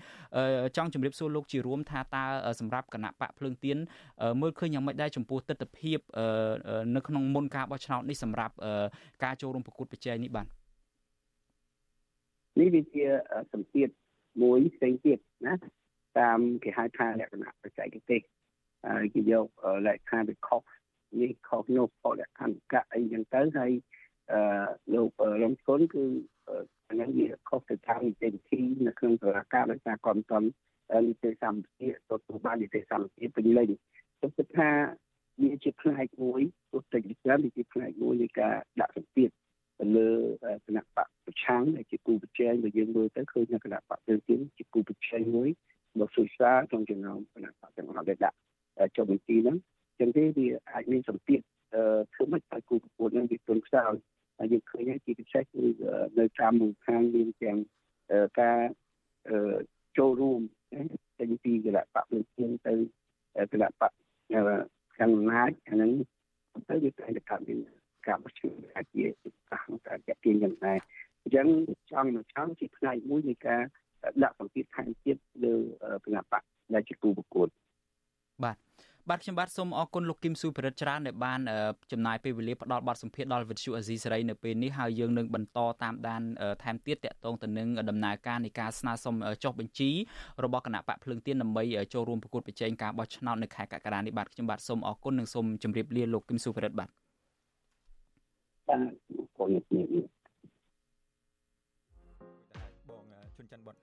[0.76, 2.24] ចង់ជម្រាបសួរលោកជារួមថាតើ
[2.60, 3.76] សម្រាប់គណៈបកភ្លើងទៀន
[4.40, 5.94] មើលឃើញយ៉ាងម៉េចដែរចំពោះទស្សនវិជ្ជា
[6.96, 8.54] នៅក្នុងមុនការបោះឆ្នោតនេះសម្រាប់
[9.24, 10.46] ការចូលរួមប្រកួតប្រជែងនេះបាទ
[12.60, 13.04] នេះវាជា
[13.52, 13.88] សម្ពាធ
[14.42, 15.54] មួយផ្សេងទៀតណា
[16.18, 18.20] តាមគេហៅថាលក្ខណៈបច្ចេកទេស
[18.86, 19.46] ហើយគេយក
[19.86, 20.62] លក្ខខណ្ឌវាខុស
[21.20, 23.72] នេះខុសនោះខុសលក្ខខណ្ឌកៈអីចឹងទៅហើយ
[24.32, 24.40] អឺ
[24.94, 25.08] លោក
[25.44, 26.04] រំសុនគឺ
[26.88, 30.42] អានេះវាខុសទៅតាមនីតិវិធីនៅក្នុងសាលាការដោយសារកំតំ
[31.06, 33.68] នីតិសម្បទាទទួលបាននីតិសម្បទាពេញលេញ
[34.18, 34.70] ខ្ញុំគិតថា
[35.42, 39.30] វាជាផ្នែកមួយទោះតែច្រើនវាជាផ្នែកមួយនៃការដាក់សម្ពាធ
[39.82, 40.08] ទៅលើ
[40.66, 45.48] គណៈបកប្រឆាំងដែលជាគូប្រជែងដែលយើងមើលទៅឃើញគណៈបកទៅទៀតជាគូប្រជែងមួយ
[45.92, 48.36] របស់សុសាក្នុងចំណោមគណៈបកទាំងអស់ដែលដាក់
[48.96, 49.56] ចុះបញ្ជីហ្នឹង
[50.00, 51.40] ចឹងទេវាអាចមានសម្ពាធ
[52.14, 53.94] ធ្វើមិនឲ្យគូប្រកួតហ្នឹងវាទុនខ្សោយ
[54.38, 55.62] ហើយយើងឃើញហើយជាពិសេសគឺ
[56.18, 57.58] នៅតាមមូលដ្ឋានមានទាំង
[58.40, 58.58] ការ
[59.98, 60.40] ចូលរួម
[61.18, 62.74] ចេញពីគណៈបកលើជាងទៅ
[63.52, 63.92] គណៈបក
[64.96, 65.90] ខាងអំណាចអាហ្នឹង
[66.68, 67.58] ទៅវាតែតែមាន
[68.06, 69.04] ការបោះឆ្នោតអាចជា
[69.50, 70.78] ខាងតែចាក់ទាញយ៉ាងដែរ
[71.22, 71.46] អញ្ចឹង
[71.92, 73.62] ចង់មកចង់ជាផ្នែកមួយនៃការ
[74.22, 75.54] ដាក់សម្ពាធថែមទៀតលើ
[76.04, 76.42] គណៈបក
[76.74, 77.48] ដែលជាគូប្រកួត
[78.44, 78.56] បាទ
[79.10, 81.40] បាទខ្ញុំបាទសូមអរគុណលោកគឹមស៊ូប្រិតច្រើនដែលបាន
[81.92, 86.22] ចំណាយពេលវេលាផ្ដល់បទសម្ភាសន៍ដល់វិទ្យុអាស៊ីសេរីនៅពេលនេះហើយយើងនឹងបន្តតាមដាន
[86.62, 89.90] ថែមទៀតតកតងទៅនឹងដំណើរការនៃការស្នើសុំចុះបញ្ជី
[90.44, 96.88] របស់គណៈបកភ្លើងទៀនដើម្បីចូលរួមប្រកួតប្រជែងការបោះឆ្នោតនៅខែកក្កដានេះបាទខ្ញុំបាទសូមអរគុណនិងសូមជម្រាបលាលោកគឹមស៊ូប្រិតបាទ
[98.72, 99.62] បាទអរគុណនេះ
[102.88, 103.02] បង
[103.36, 103.74] ជុនច័ន្ទបុត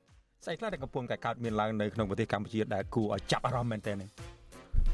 [0.45, 4.09] ស្អីខ្លះដែលកំពុងតែកើតមានឡើងនៅក្នុងប្រទេសកម្ពុជាដែលគួរឲ្យចាប់អារម្មណ៍មែនទែននេះ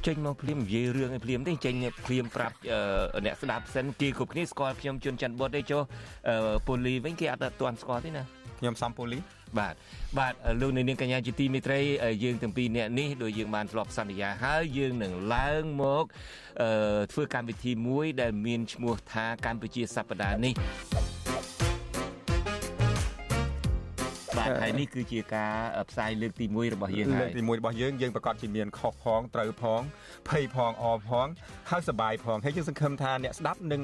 [0.05, 1.73] ចេញមកភ្លាមនិយាយរឿងឲ្យភ្លាមទេចេញ
[2.05, 2.55] ភ្លាមប្រាប់
[3.25, 5.81] អ្នកស្ដាប់សិនគេគ្រប់គ្នាស្គាល់ខ្ញុំជុនច័ន្ទបុតទេចុះ
[6.67, 8.23] ពូលីវិញគេអត់ទាន់ស្គាល់ទេណា
[8.59, 9.19] ខ្ញុំសំពូលី
[9.59, 9.73] បាទ
[10.19, 11.79] បាទលោកនាងកញ្ញាជាទីមេត្រី
[12.23, 16.05] យើងទាំងពីរនាក់នេះដោយយើងបានធ្លាប់សន្យាហើយយើងនឹងឡើងមក
[17.11, 20.53] ធ្វើកម្មវិធីមួយដែលមានឈ្មោះថាកម្ពុជាសប្តាហ៍នេះ
[24.37, 25.53] បាទហើយនេះគឺជាការ
[25.89, 29.81] ផ្សាយលើកទី1របស់យើងហើយលើកទី1របស់យើងយើងប្រកាសជាមានខុសផងត្រូវផង
[30.29, 31.27] ភ័យផងអផង
[31.69, 33.81] ហើយសប្បាយផងហើយយើងសង្ឃឹមថាអ្នកស្ដាប់នឹង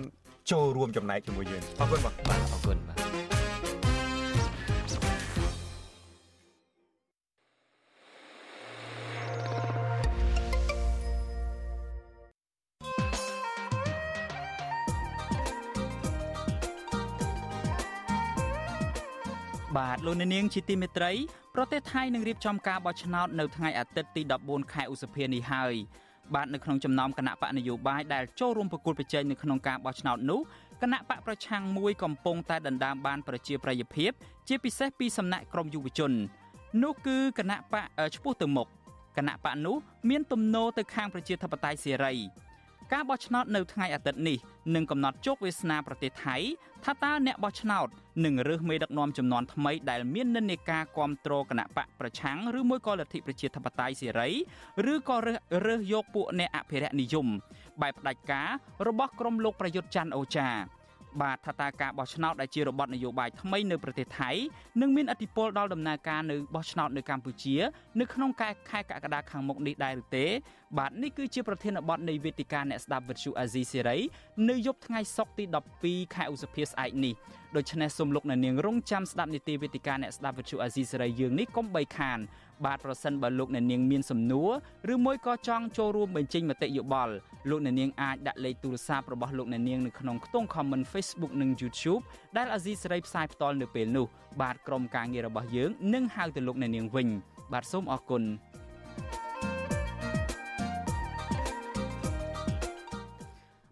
[0.52, 2.14] ចូលរួមចំណែកជាមួយយើងអរគុណបាទ
[2.54, 3.01] អរគុណបាទបាទ
[20.12, 21.12] លោកនាងជាទីមេត្រី
[21.56, 25.74] ប្រទេសថៃនឹងរៀបចំការបោះឆ្នោតនៅថ្ងៃអាទិត្យទី14ខែឧសភានេះហើយ
[26.34, 30.40] បាទនៅក្នុងចំណោមគណៈបកនយោបាយដែលចូលរួមប្រគល់ប្រជែងនៅក្នុងការបោះឆ្នោតនោះ
[30.82, 34.12] គណៈបកប្រឆាំងមួយកំពុងតែដណ្ដើមបានប្រជាប្រិយភាព
[34.48, 36.12] ជាពិសេសពីសំណាក់ក្រមយុវជន
[36.84, 38.68] នោះគឺគណៈបកឈ្មោះទៅមុខ
[39.18, 39.76] គណៈបកនោះ
[40.10, 42.16] មានទំនោរទៅខាងប្រជាធិបតេយ្យសេរី
[42.94, 44.38] ការបោះឆ្នោតនៅថ្ងៃអាទិត្យនេះ
[44.76, 46.36] នឹងកំណត់ជោគវាសនាប្រទេសថៃ
[46.84, 47.90] ថាតើអ្នកបោះឆ្នោត
[48.26, 54.30] នឹងរើសមេដឹកនាំចំនួនថ្មីដែលមាននិន្នាការគ្រប់គ្រងគណៈបកប្រឆាំងឬមួយក៏លទ្ធិប្រជាធិបតេយ្យសេរី
[54.94, 57.28] ឬក៏រើសរើសយកពួកអ្នកអភិរក្សនិយម
[57.82, 58.50] បែបផ្ដាច់ការ
[58.88, 60.50] របស់ក្រុមលោកប្រយុទ្ធច័ន្ទអូចា
[61.22, 64.32] បាទថាតើការបោះឆ្នោតដែលជារបបនយោបាយថ្មីនៅប្រទេសថៃ
[64.82, 67.56] នឹងមានឥទ្ធិពលដល់ដំណើរការនៅបោះឆ្នោតនៅកម្ពុជា
[68.00, 70.26] នៅក្នុងខែខែកក្កដាខាងមុខនេះដែរឬទេ
[70.78, 73.98] បាទនេះគឺជាប្រធានបទនៃវេទិកាអ្នកស្ដាប់វិទ្យុអាស៊ីសេរី
[74.50, 75.44] នៅយប់ថ្ងៃសុក្រទី
[75.80, 77.14] 12ខែឧសភាស្អែកនេះ
[77.56, 82.20] ដូច្នេះសូមលោកអ្នកនាងរងចាំស្ដាប់នីតិវេទិកាអ្នកស្ដាប់វិទ្យុអាស៊ីសេរីយើងនេះកុំបីខាន
[82.66, 84.52] បាទប្រសិនបើលោកអ្នកនាងមានសំណួរ
[84.94, 87.14] ឬមួយក៏ចង់ចូលរួមបញ្ចេញមតិយោបល់
[87.50, 92.02] លោកអ្នកនាងអាចដាក់លេខទូរស័ព្ទរបស់លោកអ្នកនាងនៅក្នុងខ្ទង់ comment Facebook និង YouTube
[92.38, 94.06] ដែលអាស៊ីសេរីផ្សាយផ្ទាល់នៅពេលនោះ
[94.42, 97.08] បាទក្រុមការងាររបស់យើងនឹងហៅទៅលោកអ្នកនាងវិញ
[97.54, 98.24] បាទសូមអរគុណ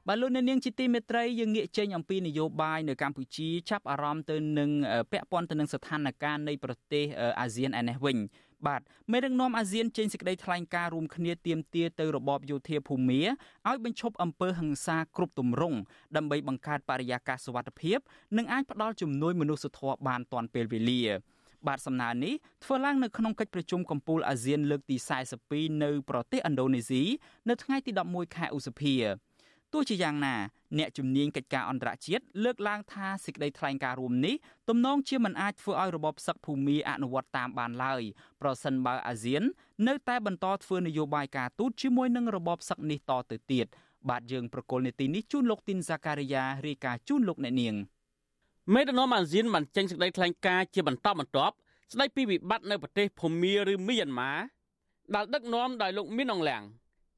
[0.08, 4.70] បាទលោកអ្នកនាងជាទីមេត្រីយើងងាកចេញអំពីនយោបាយនៅកម្ពុជាចាប់អារម្មណ៍ទៅនឹង
[5.12, 7.04] ពាក់ព័ន្ធទៅនឹងស្ថានភាពនៃប្រទេស
[7.42, 8.18] អាស៊ានឯនេះវិញ
[8.68, 13.22] បាទមេដឹកនាំអាស៊ានចេញសេចក្តីថ្លែងការណ៍រួមគ្នាទាមទារទៅរបបយោធាភូមា
[13.70, 15.78] ឲ្យបញ្ឈប់អំពើហិង្សាគ្រប់ទម្រង់
[16.16, 18.00] ដើម្បីបង្កើតបរិយាកាសសុវត្ថិភាព
[18.38, 21.04] និងអាចផ្ដល់ជំនួយមនុស្សធម៌បានទាន់ពេលវេលា
[21.68, 24.98] បាទសំណើនេះធ្វើឡើងនៅក្នុងកិច្ចប្រជុំកំពូលអាស៊ានលើកទី
[25.40, 27.04] 42នៅប្រទេសឥណ្ឌូនេស៊ី
[27.50, 28.96] នៅថ្ងៃទី11ខែឧសភា
[29.74, 30.36] ទោះជាយ៉ាងណា
[30.78, 34.36] អ្នកជំនាញកិច្ចការអន្តរជាតិលើកឡើងថាសេចក្តីថ្លែងការណ៍រួមនេះ
[34.70, 38.02] ទំនងជាមិនអាចធ្វើឲ្យរបបសឹកភូមិអនុវត្តតាមបានឡើយ
[38.42, 39.44] ប្រសិនបើអាស៊ាន
[39.88, 43.68] នៅតែបន្តធ្វើនយោបាយការទូតជាមួយនឹងរបបសឹកនេះតទៅទៀត
[44.10, 47.76] បាទយើងប្រកុលនេតិនេះជូនលោកទីនសាការីយ៉ារាយការណ៍ជូនលោកអ្នកនាង
[48.74, 51.56] មេដឹកនាំអាស៊ានបានចេញសេចក្តីថ្លែងការណ៍ជាបន្តបន្ទាប់
[51.94, 54.32] ស្តីពីវិបត្តិនៅប្រទេសភូមាឬមីយ៉ាន់ម៉ា
[55.16, 56.64] ដែលដឹកនាំដោយលោកមីនអងលៀង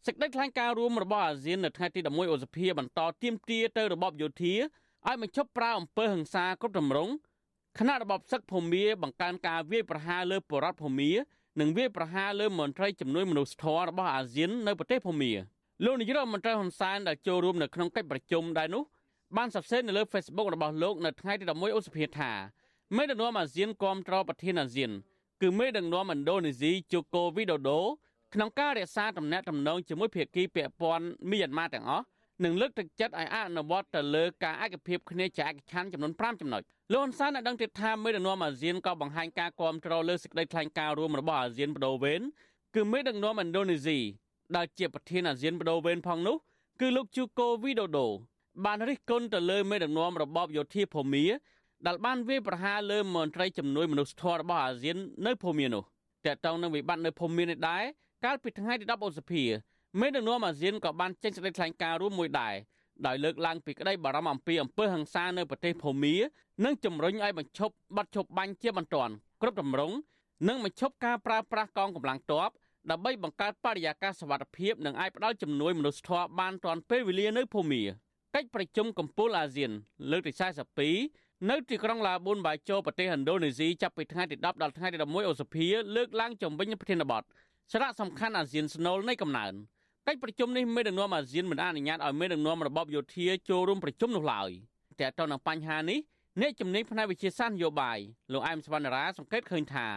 [0.05, 4.53] សេចក្តីថ្លែងការណ៍រួមរបស់អាស៊ាននៅថ្ងៃទី11ឧសភាបន្តទៀមទាទៅរបបយោធា
[5.07, 7.13] ឲ្យបញ្ឈប់ប្រើអំពើហិង្សាគ្រប់ទម្រង់
[7.77, 11.11] គណៈរបបសឹកភូមាបង្កើនការវាយប្រហារលើបរដ្ឋភូមា
[11.59, 15.31] និងវាយប្រហារលើមន្ត្រីជំនួយមនុស្សធម៌របស់អាស៊ាននៅប្រទេសភូមា
[15.85, 18.83] លោកនាយរដ្ឋមន្ត្រីហ៊ុនសែនដែលចូលរួមនៅក្នុងកិច្ចប្រជុំដែរនោះ
[19.37, 22.31] បានសរសេរនៅលើ Facebook របស់លោកនៅថ្ងៃទី11ឧសភាថា
[22.97, 24.91] មេដឹកនាំអាស៊ានគាំទ្រប្រធានអាស៊ាន
[25.41, 27.79] គឺមេដឹកនាំឥណ្ឌូនេស៊ីជូកូវីដូដូ
[28.35, 32.05] ក្នុងការរក្សាទំនាក់ទំនងជាមួយភាគីពាក់ព័ន្ធមីយ៉ាន់ម៉ាទាំងអស់
[32.43, 42.21] និងលើកទឹកចិត្តឲ្យអនុវត្តទៅលើការឯកភាពគ្នាជាឯកច្ឆ័ន្ទចំនួន5ចំណុចលោកហ៊ុនសែនបានដឹងទៀតថាមេដឹកនាំអាស៊ានក៏បង្ហាញការគាំទ្រលើសេចក្តីថ្លែងការណ៍រួមរបស់អាស៊ានបដូវវេន
[42.75, 43.99] គឺមេដឹកនាំឥណ្ឌូនេស៊ី
[44.55, 46.35] ដែលជាប្រធានអាស៊ានបដូវវេនផងនោះ
[46.81, 48.07] គឺលោកជូកូវីដូដូ
[48.65, 51.25] បានរិះគន់ទៅលើមេដឹកនាំរបបយោធាភូមា
[51.87, 55.83] ដែលបានវាយប្រហារលើមន្ត្រីជំនួយមនុស្សធម៌របស់អាស៊ាននៅភូមានោះ
[56.25, 57.83] តើតើនឹងវិបត្តិនៅភូមានេះដែរ
[58.25, 59.43] កាលពីថ្ងៃទី10ឧសភា
[59.99, 62.55] មេដឹកនាំអាស៊ានក៏បានចេញសេចក្តីថ្លែងការណ៍រួមមួយដែរ
[63.07, 66.15] ដោយលើកឡើងពីក្តីបារម្ភអំពីអំពើហិង្សានៅប្រទេសភូមា
[66.65, 69.95] និងជំរុញឲ្យបញ្ឈប់បទឈប់បាញ់ជាបន្ទាន់គ្រប់ទម្រង់
[70.47, 72.49] និងបញ្ឈប់ការប្រើប្រាស់កងកម្លាំងទ័ព
[72.91, 77.83] ដើម្បីបង្កើតបរិយាកាសសុវត្ថិភាពនិងអាចផ្ដល់ជំនួយមនុស្សធម៌បានទាន់ពេលវេលានៅភូមា
[78.35, 79.71] កិច្ចប្រជុំកំពូលអាស៊ាន
[80.11, 80.31] លើកទី
[80.91, 87.23] 42នៅទីក្រុងឡាប៊ុនបាជោប្រទេសឥណ្ឌូនេស៊ីចាប់ពីថ្ងៃទី10ដល់ថ្ងៃទី11ឧសភាលើកឡើងជំវិញប្រធានបទ
[87.73, 89.53] សារៈសំខាន់អាស៊ានស្នូលនៃកំណើន
[90.07, 94.49] កិច្ចប្រជុំនេះមេដឹកនាំអាស៊ានមិនអនុញ្ញាតឲ្យមេដឹកនាំរបបយោធាចូលរួមប្រជុំនោះឡើយ
[94.99, 95.99] តែទៅនឹងបញ្ហានេះ
[96.41, 97.99] អ្នកជំនាញផ្នែកវិទ្យាសាស្ត្រនយោបាយ
[98.33, 99.87] លោកអែមសវណ្ណរាសង្កេតឃើញថា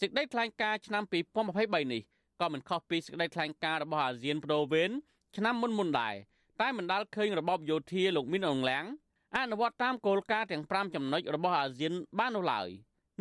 [0.00, 2.02] សេចក្តីថ្លែងការណ៍ឆ្នាំ2023នេះ
[2.40, 4.90] ក៏មិនខុសពីសេចក្តីថ្លែងការណ៍របស់អាស៊ានប្រូវេន
[5.36, 6.14] ឆ្នាំមុនមុនដែរ
[6.60, 8.84] តែមិនដាល់ឃើញរបបយោធាលោកមីនអងឡាំង
[9.36, 12.68] អនុវត្តតាមគោលការណ៍ទាំង5ចំណុចរបស់អាស៊ានបាននោះឡើយ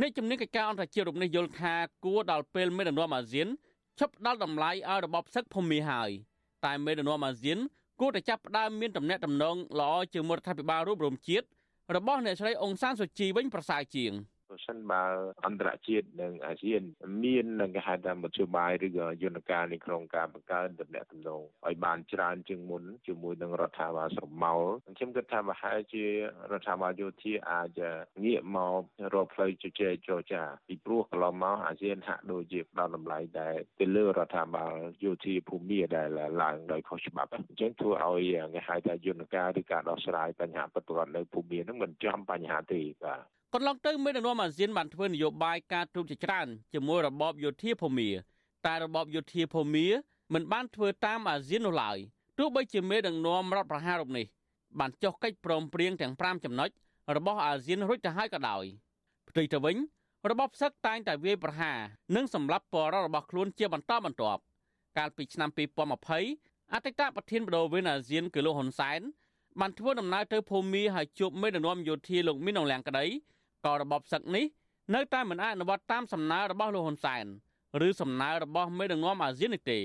[0.02, 3.48] អ្នកជំនាញកិច្ចការអន្តរជាតិរូបនេះយល់ថាគួរដល់ពេលមេដឹកនាំអាស៊ាន
[4.00, 6.10] ឈប់ដល់តម្លៃឲ្យរបបសឹកភូមិហើយ
[6.66, 7.58] តែមេដឹកនាំអាស៊ាន
[8.00, 11.46] គួរតែចាប់ផ្ដើមមានទំនាក់ទំនងល្អជាមួយរដ្ឋាភិបាលរួមរំជាតិ
[11.96, 14.12] របស់អ្នកស្រីអង្សានសុជីវិញប្រសើរជាង។
[14.50, 15.04] ប្រសិនបើ
[15.46, 16.82] អន្តរជាតិនិងអាស៊ាន
[17.24, 24.64] មាននឹងគេហៅថាមធ្យោបាយឬក៏យន្តការនៅក្នុងការបង្កើនទំនាក់ទំនងឲ្យបានច្រើនជាងមុនជាមួយនឹងរដ្ឋាភិបាលស្រមោល
[24.98, 26.06] ខ្ញុំគិតថាប្រហែលជា
[26.52, 27.82] រដ្ឋាភិបាលយោធាអាច
[28.26, 28.82] ងាកមក
[29.14, 36.10] រកផ្លូវជជែកចរចាពីព្រោះកន្លងមកអាស៊ានហាក់ដូចជាផ្ដល់តម្លៃដែរទៅលើរដ្ឋាភិបាលយោធាភូមិដែល
[36.42, 48.10] ឡើងដោយខុសច្បាប់អញ្ចឹងធ្វើឲ្យគេហៅថាយន្តការឬការដោះស្រាយបញ្ហាពិតប្រាកដនៅភូមិនឹងមិនចំបញ្ហាទេបាទ កន្លងទៅមេដឹកនាំអាស៊ានបានធ្វើនយោបាយការទូតជាច្រើនជាមួយរបបយោធាភូមា
[48.66, 49.86] តែរបបយោធាភូមា
[50.34, 51.98] មិនបានធ្វើតាមអាស៊ាននោះឡើយ
[52.38, 54.26] ទោះបីជាមេដឹកនាំរដ្ឋប្រហាររូបនេះ
[54.80, 56.70] បានចុះកិច្ចព្រមព្រៀងទាំង5ចំណុច
[57.16, 58.64] របស់អាស៊ានរួចទៅហើយក៏ដោយ
[59.30, 59.76] ផ្ទុយទៅវិញ
[60.30, 61.78] របបផ្សឹកតែងតែវាយប្រហារ
[62.16, 64.42] និងសម្លាប់បរិរដ្ឋរបស់ខ្លួនជាបន្តបន្ទាប់
[64.98, 65.50] កាលពីឆ្នាំ
[66.12, 69.02] 2020អតីតប្រធានបដូវវេនអាស៊ានគឺលោកហ៊ុនសែន
[69.60, 73.06] បានធ្វើដំណើរទៅភូមាហើយជួបមេដឹកនាំយោធាលោកមីនអងលៀងក្តី
[73.66, 74.46] ក៏របបសឹកនេះ
[74.96, 77.26] នៅតែមិនអនុវត្តតាមសំណើរបស់លោកហ៊ុនសែន
[77.88, 79.80] ឬសំណើរបស់មេដឹកនាំអាស៊ាននេះទេ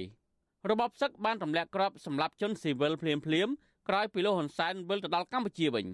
[0.70, 3.48] របបសឹកបានទម្លាក់គ្រាប់សម្រាប់ជនស៊ីវិលភ្លាមភ្លាម
[3.88, 5.86] ក្រោយពីលោកហ៊ុនសែនវិលទៅដល់កម្ពុជាវិញ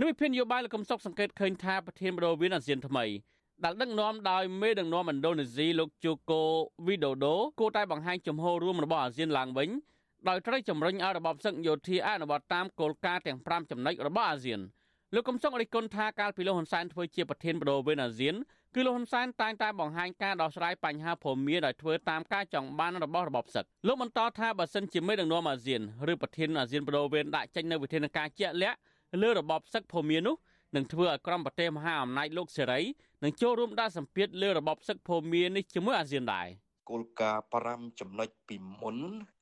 [0.00, 3.04] នៅវិភាននយោបាយលោកកំសុកសង្កេតឃើញថាប្រធានបដូវអាស៊ានថ្មី
[3.64, 6.42] ដែលដឹកនាំដោយមេដឹកនាំឥណ្ឌូនេស៊ីលោកជូកូ
[6.86, 9.68] វីដូដូគួរតែបង្ហាញជំហររួមរបស់អាស៊ានឡើងវិញ
[10.28, 14.60] ដោយត្រូវជំរុញឲ្យរបបសឹកយោធាអនុវត្តតាមគោលការណ៍ទាំង5ចំណុចរបស់អាស៊ាន
[15.14, 18.34] លោកកំសុករិះគន់ថាកាលពីលោកហ៊ុនសែនធ្វើជាប្រធានបដូវអាស៊ាន
[18.74, 25.80] គឺលោកហ៊ុនសែនតែងតែបង្ហាញការដោះស្រាយបញ្ហាភូមិដោយធ្វើតាមការចង់បានរបស់របបសឹកលោកបន្តថាបើសិនជាមេដឹកនាំអាស៊ាន
[26.12, 28.78] ឬប្រធានអាស៊ានបដូវវេនដាក់ចេញនៅវិធានការជាក់លាក់
[29.22, 30.34] លើរបបសឹកភូមិនោះ
[30.76, 32.80] នឹងធ្វើឲ្យក្រុមប្រទេសមហាអំណាចលោកសេរី
[33.22, 36.48] នឹងចូលរួមដាក់សម្ពាធលើរបបសឹកភូមិនេះជាមួយអាស៊ានដែរ។
[36.90, 37.44] គោលការណ៍
[37.92, 38.96] 5ចំណុចពីមុន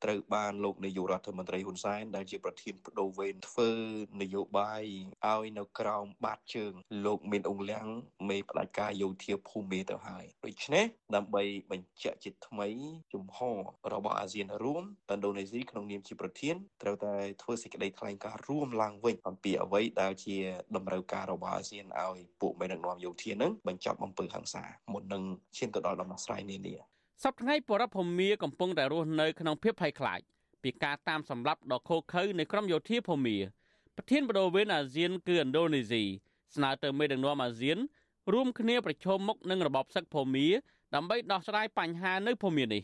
[0.04, 3.70] ត្រូវបានលោកនាយករដ្ឋមន្ត្រីហ៊ុនសែនដែលជាប្រធានបដូវវេនធ្វើ
[4.22, 4.82] នយោបាយ
[5.26, 6.72] ឲ្យនៅក្រោមបាតជើង
[7.04, 7.88] លោកមានអង្លាំង
[8.28, 10.84] មេផ្ដាច់ការយោធាភូមិទៅហើយដូច្នេះ
[11.14, 12.68] ដើម្បីបញ្ជាក់ជាថ្មី
[13.12, 13.58] ជំហរ
[13.94, 14.82] របស់អាស៊ានរួម
[15.12, 20.36] ឥណ្ឌូនេស៊ីក្នុងនាមជាប្រធានត្រូវតែធ្វើសេចក្តីថ្លែងការណ៍រួមឡើងវិញអំពីអ្វីដែលជា
[20.76, 25.22] តម្រូវការរបស់អាស៊ានឲ្យពួកមេដឹកនាំយោធានឹងបញ្ចប់អំពើហិង្សាមុននឹង
[25.56, 26.76] ឈានទៅដល់ដំណោះស្រាយនានា
[27.22, 30.20] សប្តាហ៍ថ្ងៃបរិបភូមាកំពុងតែរស់នៅក្នុងភាពភ័យខ្លាច
[30.62, 33.36] ពីការតាមសម្លាប់ដ៏ឃោរឃៅនៃក្រុមយោធាភូមា
[33.96, 36.02] ប្រធានបដូវវេនអាស៊ានគឺឥណ្ឌូនេស៊ី
[36.54, 37.78] ស្នើទៅមេដឹកនាំអាស៊ាន
[38.32, 40.46] រួមគ្នាប្រជុំមុខនឹងរបបសឹកភូមា
[40.94, 42.82] ដើម្បីដោះស្រាយបញ្ហានៅភូមានេះ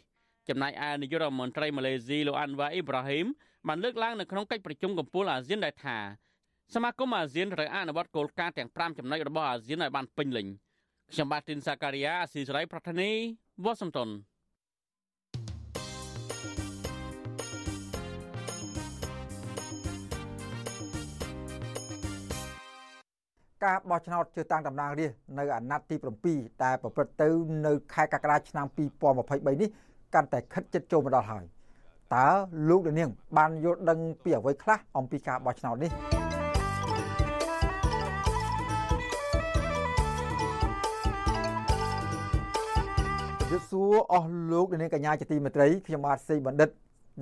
[0.49, 3.27] ចំណែកឯនាយករដ្ឋមន្ត្រីម៉ាឡេស៊ីលោកអាន់វ៉ាអ៊ីប្រាហ៊ីម
[3.69, 5.99] បានលើកឡើងនៅក្នុងកិច្ចប្រជុំកំពូលអាស៊ានដែលថា
[6.75, 10.47] សមាគមអាស៊ានត្រូវអនុវត្តគោលការណ៍ទាំង5ចំណុចរបស់អាស៊ានឲ្យបានពេញលេញ
[11.13, 13.11] ខ្ញុំបាទទីនសាការីយ៉ាអស៊ីសេរីប្រធានី
[13.65, 14.09] វ៉ាស៊ីនតោន
[23.65, 25.97] ការបោះឆ្នោតជ្រើសតាំងតំណាងរាស្ត្រនៅអាណត្តិទី
[26.31, 27.29] 7ដែលប្រព្រឹត្តទៅ
[27.67, 29.69] នៅខែកក្កដាឆ្នាំ2023នេះ
[30.15, 31.45] កាន់តែខិតជិតចូលមកដល់ហើយ
[32.15, 32.29] តើ
[32.69, 36.20] លោកនាងបានយល់ដឹងពីអ្វីខ្លះអំពីការបោះឆ្នោតនេះ
[43.81, 46.69] រាបសួរអស់លោកនាងកញ្ញាជាទីមេត្រីខ្ញុំបាទសេបណ្ឌិត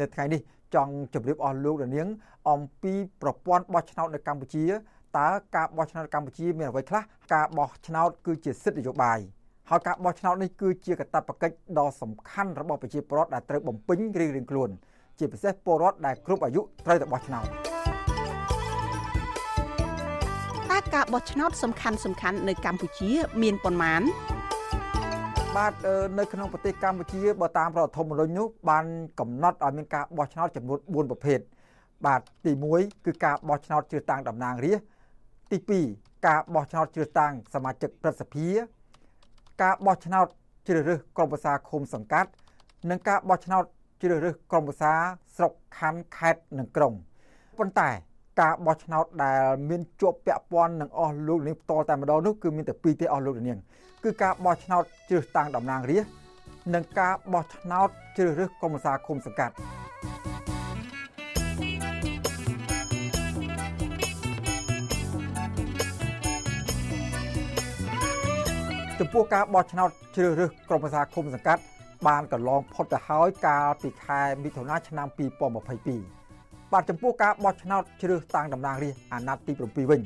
[0.01, 0.41] នៅថ្ងៃនេះ
[0.75, 2.09] ចង់ជម្រាបអស់លោកនាង
[2.51, 2.93] អំពី
[3.23, 4.65] ប្រព័ន្ធបោះឆ្នោតនៅកម្ពុជា
[5.19, 7.03] តើការបោះឆ្នោតកម្ពុជាមានអ្វីខ្លះ
[7.35, 9.19] ការបោះឆ្នោតគឺជាសិទ្ធិនយោបាយ
[9.71, 14.71] ហើយការបោះឆ្នោតនេះគឺជាកាតព្វកិច្ចដ៏សំខាន់របស់ប្រជាពលរដ្ឋដែលត្រូវបំពេញរៀងៗខ្លួន
[15.19, 17.45] ជាពិសេសពលរដ្ឋដែលគ្រប់អាយុត្រូវតែបោះឆ្នោត
[20.71, 23.11] តើការបោះឆ្នោតសំខាន់សំខាន់នៅកម្ពុជា
[23.43, 24.03] មានប៉ុន្មាន
[25.57, 25.72] បាទ
[26.18, 28.84] នៅក្នុងប្រទេសកម្ពុជាបើតាមរដ្ឋធម្មនុញ្ញនោះបាន
[29.20, 31.38] កំណត់ឲ្យមានការបោះឆ្នោតចំនួន4ប្រភេទ
[32.07, 34.86] បាទទី1គឺការបោះឆ្នោតជ្រើសតាំងតំណាងរាស្ត្រ
[35.53, 35.59] ទី
[35.92, 38.46] 2ការបោះឆ្នោតជ្រើសតាំងសមាជិកព្រឹទ្ធសភា
[39.62, 40.26] ការបោះឆ្នោត
[40.68, 42.30] ជ្រើសរើសក្រុមប្រឹក្សាឃុំសង្កាត់
[42.90, 43.64] និងការបោះឆ្នោត
[44.03, 44.92] ជ្រើសរើសក្រុមប្រឹក្សា
[45.36, 46.92] ស្រុកខណ្ឌខេត្តនិងក្រុង
[47.59, 47.90] ប៉ុន្តែ
[48.41, 53.59] ការបោះឆ្នោតដែលមានជាប់ពាក់ព័ន្ធនឹងអស់លោកនាងផ្ទាល់តែម្ដងនោះគឺមានតែពីរទេអស់លោកនាង
[54.05, 56.12] គឺការបោះឆ្នោតជ្រើសតាំងតំណាងរាស្ត្រ
[56.74, 59.55] និងការបោះឆ្នោតជ្រើសរើសក្រុមប្រឹក្សាឃុំសង្កាត់
[68.99, 71.62] ចំពោះការបោះឆ្នោតជ្រើសរើសក្រុមប្រឹក្សាឃុំសង្កាត់
[72.07, 76.18] បានកន្លងផុតទៅហើយកាលពីខែមិថុនាឆ្នាំ2022
[76.73, 80.01] បាទចំពោះការបោះឆ្នោតជ្រើសតាំងតំណាងរាស្ត្រអាណត្តិទី7វិញ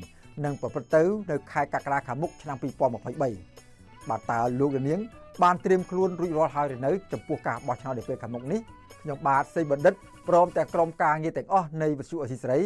[0.45, 4.99] នឹងប្រព្រឹត្តទៅនៅខែកក្កដាខាងមុខឆ្នាំ2023បាទតើលោកនាង
[5.43, 8.59] បានត្រៀមខ្លួនរួចរាល់ហើយឬនៅចំពោះការបោះឆ្នោតនាពេលខាងមុខនេះ
[9.01, 9.93] ខ្ញុំបាទសេបណ្ឌិត
[10.29, 12.59] ព្រមទាំងក្រុមការងារទាំងអស់នៃវិទ្យុអសីសេរី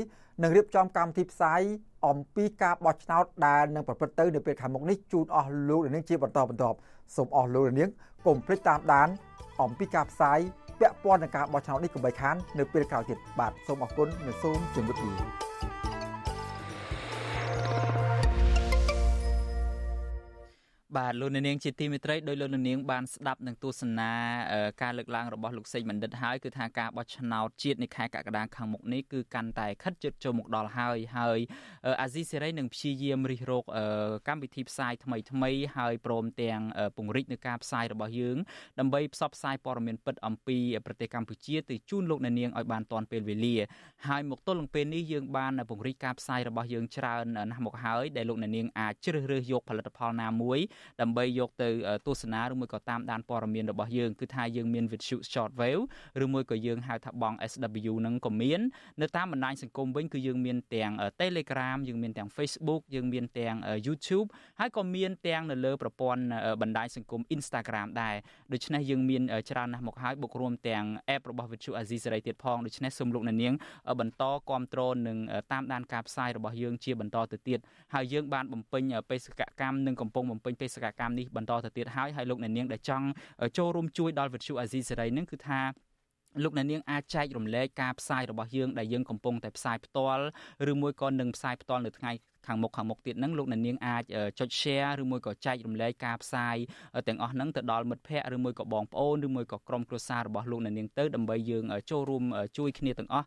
[0.44, 1.62] នឹងរៀបចំកម្មវិធីផ្សាយ
[2.08, 6.78] អំពីការបោះឆ្នោតដែលនឹងប្រព្រឹត្តទៅនៅពេលខាងមុខនេះជូនអស់លោកនាងជាបន្តបន្ទាប់
[7.16, 7.90] សូមអស់លោកនាង
[8.28, 9.08] កុំភ្លេចតាមដាន
[9.62, 10.40] អំពីការផ្សាយ
[10.80, 15.47] ពាក់ព័ន្ធនឹងការបោះឆ្នោតនេះកុំបីខាននៅពេលក្រោយទៀតបាទសូមអរគុណនិងសូមជម្រាបលា
[20.96, 24.12] បាទលោកនាងជាទីមេត្រីដោយលោកនាងបានស្ដាប់នឹងទស្សនា
[24.82, 31.40] ការលើកឡើងរបស់លោកសេងបណ្ឌិតហើយគឺថាការបោះឆ្នោតជាតិនៅខែកក្កដាខាងមុខនេះគឺកាន់តែខិតជិតចូលមកដល់ហើយហើយ
[32.02, 33.64] អាស៊ីសេរីនឹងព្យាយាមរិះរក
[34.28, 36.62] កម្មវិធីផ្សាយថ្មីថ្មីហើយព្រមទាំង
[36.98, 38.38] ពង្រីកនៅការផ្សាយរបស់យើង
[38.80, 43.56] ដើម្បីផ្សព្វផ្សាយព័ត៌មានពិតអំពីប្រទេសកម្ពុជាទៅជូនលោកនាងឲ្យបានទាន់ពេលវេលា
[44.08, 50.60] ហើយមកទល់នឹងពេលនេះយើងបានពង្រីកការផ្សាយរបស់យើងច្រើនណាស់មកហើយដែលលោកនាងអាចជ្រើសរើសយកផលិតផលណាមួយ
[51.02, 51.70] ដើម្បីយកទៅ
[52.08, 55.84] ទស្សនាឬមួយក៏តាមដានព័ត៌មានរបស់យើងគឺថាយើងមាន Visu Short Wave
[56.24, 58.62] ឬមួយក៏យើងហៅថាបង SW នឹងក៏មាន
[59.02, 63.56] នៅតាមបណ្ដាញសង្គមវិញគឺយើងមានទាំង Telegram យើងមានទាំង Facebook យើងមានទាំង
[63.88, 64.28] YouTube
[64.60, 66.22] ហើយក៏មានទាំងនៅលើប្រព័ន្ធ
[66.62, 68.16] បណ្ដាញសង្គម Instagram ដែរ
[68.54, 73.54] ដូច្នេះយើងមានច្រើនណាស់មកហើយបូករួមទាំង app របស់ Visu Azizi សេរីទៀតផងដូច្នេះសូមលោកអ្នកនាង
[74.00, 75.18] បន្តគ្រប់គ្រងនិង
[75.52, 77.60] តាមដានការផ្សាយរបស់យើងជាបន្តទៅទៀត
[77.94, 83.08] ហើយយើងបានបំពេញបេសកកម្មនិងកំពុងបំពេញបេសកកម្មនេះបន្តទៅទៀតហើយហើយលោកអ្នកនាងដែលចង់
[83.58, 85.62] ចូលរួមជួយដល់វិទ្យុអាស៊ីសេរីនឹងគឺថា
[86.44, 90.24] លោកអ្នកនាងអាចចែករំលែកការផ្សាយរបស់យើងដែលយើងកំពុងតែផ្សាយផ្ទាល់
[90.72, 92.12] ឬមួយក៏នឹងផ្សាយផ្ទាល់នៅថ្ងៃ
[92.48, 94.04] ខាងមុខខាងមុខទៀតហ្នឹងលោកអ្នកនាងអាច
[94.40, 96.56] ចុច share ឬមួយក៏ចែករំលែកការផ្សាយ
[97.08, 102.24] ទាំងអស់ហ្នឹងទៅដល់មិត្តភ័ក្តិឬមួយក៏បងប្អូនឬមួយក៏ក្រុមគ្រួសាររបស់លោកអ្នកនាងទៅដើម្បីយើងចូលរួម
[102.58, 103.26] ជួយគ្នាទាំងអស់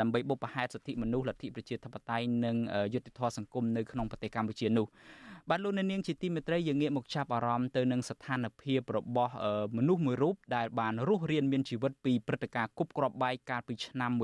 [0.00, 2.56] ដើម្បីបុព្វហេតុសិទ្ធិមនុស្សលទ្ធិប្រជាធិបតេយ្យនិង
[2.94, 4.86] យុត្តិធម៌សង្គមនៅក្នុងប្រទេសកម្ពុជានោះ
[5.52, 9.34] បាទលោកអ្នកនាងជាទីមេត្រីយើងងាកមកចាប់អារម្មណ៍ទៅនឹងស្ថានភាពរបស់
[9.76, 14.22] មនុស្សមួយរូបដែលបានរស់រានមានជីវិតពីព្រឹត្តិការណ៍គប់គ្រាប់បែកកាលពីឆ្នាំ1997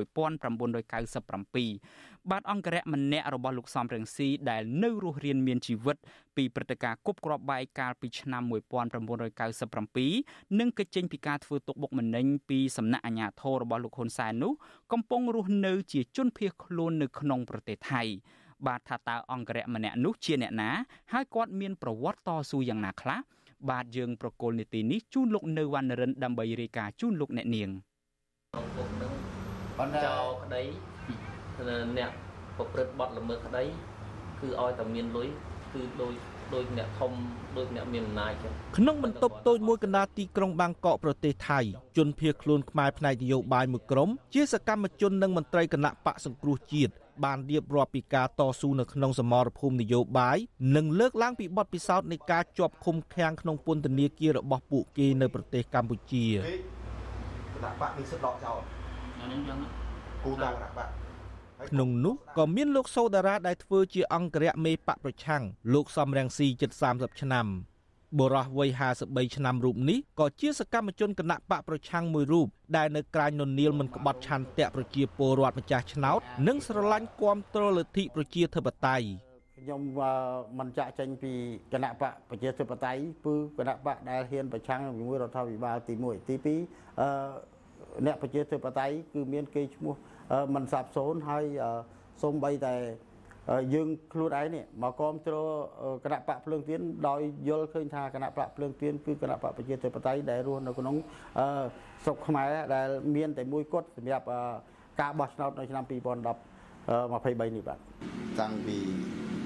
[2.30, 5.96] បាទអង្គរៈម្នាក់របស់លោកសំរងស៊ីដែលនៅរស់រានមានជីវិត
[6.36, 14.52] ពីព្រឹត្តិការណ៍គប់គ្រាប់បែកកាលពីឆ្នាំ1997និងកិច្ចចេញពីការធ្វើទុកបុកម្នេញពីសំណាក់អាជ្ញាធររបស់លោកហ៊ុនសែននោះ
[14.92, 18.04] កំពុងរស់នៅជាជនភៀសខ្លួននៅក្នុងប្រទេសថៃ
[18.66, 20.70] បាទថាតើអង្គរៈម្នាក់នោះជាអ្នកណា
[21.12, 23.18] ហើយគាត់មានប្រវត្តិតស៊ូយ៉ាងណាខ្លះ
[23.70, 27.68] បាទយើងប្រកុលនីតិនេះជូនលោកនៅវណ្ណរិនដើម្បីរាយការណ៍ជូនលោកអ្នកនាង
[29.78, 30.62] ប៉ុន្តែចោក្តី
[31.98, 32.10] អ្នក
[32.56, 33.64] ប្រព្រឹត្តបទល្មើសក្តី
[34.40, 35.28] គឺឲ្យតែមានលុយ
[35.72, 36.12] គឺដោយ
[36.54, 37.12] ដោយអ្នកធំ
[37.56, 41.60] ដោយអ្នកមានអំណាចចឹងក្នុងបន្ទប់តូចមួយកណ្ដាលទីក្រុងបាងកកប្រទេសថៃ
[41.96, 46.92] ជនភៀសខ្លួនខ្មែរផ្នែកនយោបាយមួយក្រុមជាសកម្មជននិងមន្ត្រីគណៈបកសង្គ្រោះជាតិ
[47.24, 50.38] បានរៀបរាប់ពីការតស៊ូនៅក្នុងសមរភូមិនយោបាយ
[50.76, 56.36] និងលើកឡើងពីបទពិសោធន៍នៃការជាប់ឃុំឃាំងក្នុងពន្ធនាគាររបស់ពួកគេនៅប្រទេសកម្ពុជាគ
[57.64, 58.58] ណៈបកនេះសិទ្ធដកចោល
[59.20, 59.58] អានេះយ៉ាង
[60.24, 60.88] គូតាគណៈបក
[61.68, 65.42] ក្នុងនោះក៏មានលោកសូដារ៉ាដែលធ្វើជាអង្គរៈមេបកប្រឆាំង
[65.74, 67.46] លោកសំរងស៊ីជិត30ឆ្នាំ
[68.18, 68.70] បុរសវ័យ
[69.02, 72.46] 53ឆ្នាំរូបនេះក៏ជាសកម្មជនគណៈបកប្រឆាំងមួយរូប
[72.76, 79.06] ដែលនៅក្រាញននៀលមិនក្បត់ឆន្ទៈប្រជាពលរដ្ឋម្ចាស់ឆ្នោត និងស្រឡាញ់គាំទ្រលទ្ធិប្រជាធិបតេយ្យ
[79.58, 79.80] ខ្ញុំ
[80.58, 81.32] មិនចាក់ចេញពី
[81.72, 87.10] គណៈបកប្រជាធិបតេយ្យគឺគណៈបកដែលហ៊ានប្រឆាំងជាមួយរដ្ឋាភិបាលទី1ទី2អឺ
[88.06, 89.94] អ្នកប្រជាធិបតេយ្យគឺមានគេឈ្មោះ
[90.54, 91.44] មិនសាបសូន្យហើយ
[92.22, 92.74] សូម្បីតែ
[93.74, 95.46] យើងខ្លួនឯងនេះមកគ្រប់គ្រង
[96.04, 100.94] គណៈបកភ្លើងទៀនដោយយល់ឃើញថាគណៈបកភ្លើងទៀនគឺគណៈបកប្រជាធិបតេយ្យដែលរស់នៅក្នុង
[102.04, 104.24] ស្រុកខ្មែរដែលមានតែមួយគត់សម្រាប់
[105.00, 107.78] ការបោះឆ្នោតនៅឆ្នាំ2010 23នេះបាទ
[108.40, 108.76] តាំងពី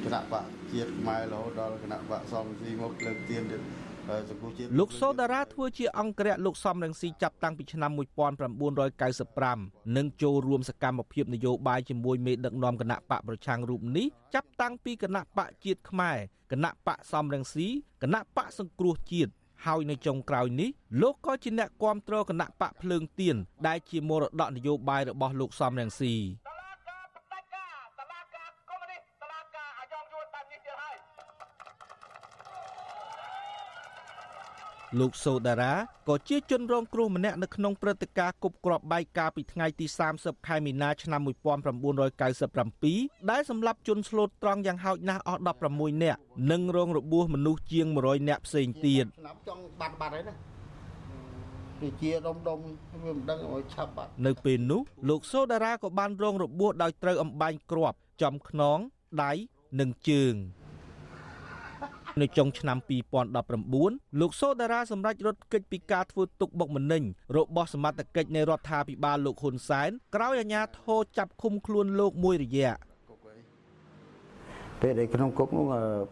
[0.05, 3.61] គណៈបកជាតិខ្មែររហូតដល់គណៈបកសំស៊ីមកភ្លើងទៀនទៀត
[4.79, 16.17] លោកសូដារ៉ាធ្វើជាអង្គរៈលោកសំរងស៊ីចាប់តាំងពីឆ្នាំ1995និងចូលរួមសកម្មភាពនយោបាយជាមួយមេដឹកនាំគណៈបកប្រឆាំងរូបនេះចាប់តាំងពីគណៈបកជាតិខ្មែរ
[16.53, 17.67] គណៈបកសំរងស៊ី
[18.03, 19.33] គណៈបកសង្គ្រោះជាតិ
[19.67, 23.37] ហើយនៅចុងក្រោយនេះលោកក៏ជាអ្នកគាំទ្រគណៈបកភ្លើងទៀន
[23.67, 26.15] ដែលជាមរតកនយោបាយរបស់លោកសំរងស៊ី
[34.99, 35.75] លោកសូដារ៉ា
[36.09, 39.87] ក៏ជាជនរងគ្រោះម្នាក់នៅក្នុងព្រឹត្តិការណ៍គប់គ្រាប់បែកកាលពីថ្ងៃទី
[40.17, 45.41] 30ខែមីនាឆ្នាំ1997ដែលសម្លាប់ជនស្លូតត្រង់យ៉ាងហោចណាស់អស់
[45.73, 46.21] 16នាក់
[46.51, 50.35] និងរងរបួសមនុស្សជាង100នាក់ផ្សេងទៀតឆ្នាំចង់បាត់បាត់ហើយណា
[51.81, 52.59] វាជាដុំដុំ
[53.05, 58.79] វាមិនដឹងឲ្យឆាប់បាត់នៅពេលនោះលោកសូដារ៉ាក៏បានរងរបួសដោយត្រូវអំបែងគ្រាប់ចំខ្នង
[59.23, 59.33] ដៃ
[59.81, 60.35] និងជើង
[62.21, 62.79] នៅចុងឆ្នាំ
[63.49, 67.03] 2019លោកសូដារ៉ាសម្រេចរត់គេចពីការធ្វើទុកបុកម្នេញ
[67.37, 72.75] របស់សមត្ថកិច្ចនៃរដ្ឋាភិបាលលោកហ៊ុនសែនក្រោយអាជ្ញាធរចាប់ឃុំខ្លួនលោកមួយរយៈ
[74.83, 75.65] ពេលដែលក្នុងគុកនោះ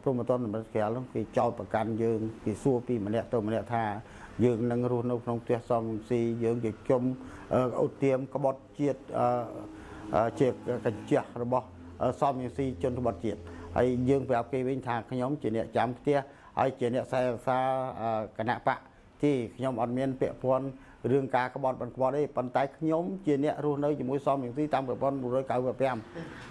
[0.02, 3.84] ព្រមតនសម្រាប់ក្រៅនោះគេចោទប្រកាន់យើងគេសួរពីម្នាក់ទៅម្នាក់ថា
[4.44, 7.02] យើងនឹងរស់នៅក្នុងផ្ទះសំស៊ីយើងជាជុំ
[7.84, 9.00] ឧទាមក្បត់ជាតិ
[10.40, 10.48] ជា
[10.86, 11.66] កញ្ចះរបស់
[12.20, 13.40] សំស៊ីជនបទជាតិ
[13.76, 16.18] ហើយយើងប្រាប់គេវិញថាខ្ញុំជាអ្នកចាំផ្ទះ
[16.58, 17.58] ហើយជាអ្នកខ្សែរក្សា
[18.38, 18.78] គណៈបក
[19.22, 20.66] ទីខ្ញុំអត់មានពាក់ព័ន្ធ
[21.10, 26.48] រឿងការក្បត់បន្ក្បត់ទេប៉ុន្តែខ្ញុំជាអ្នករស់នៅជាមួយសំយ៉ាងទីតាមប្រព័ន្ធ1995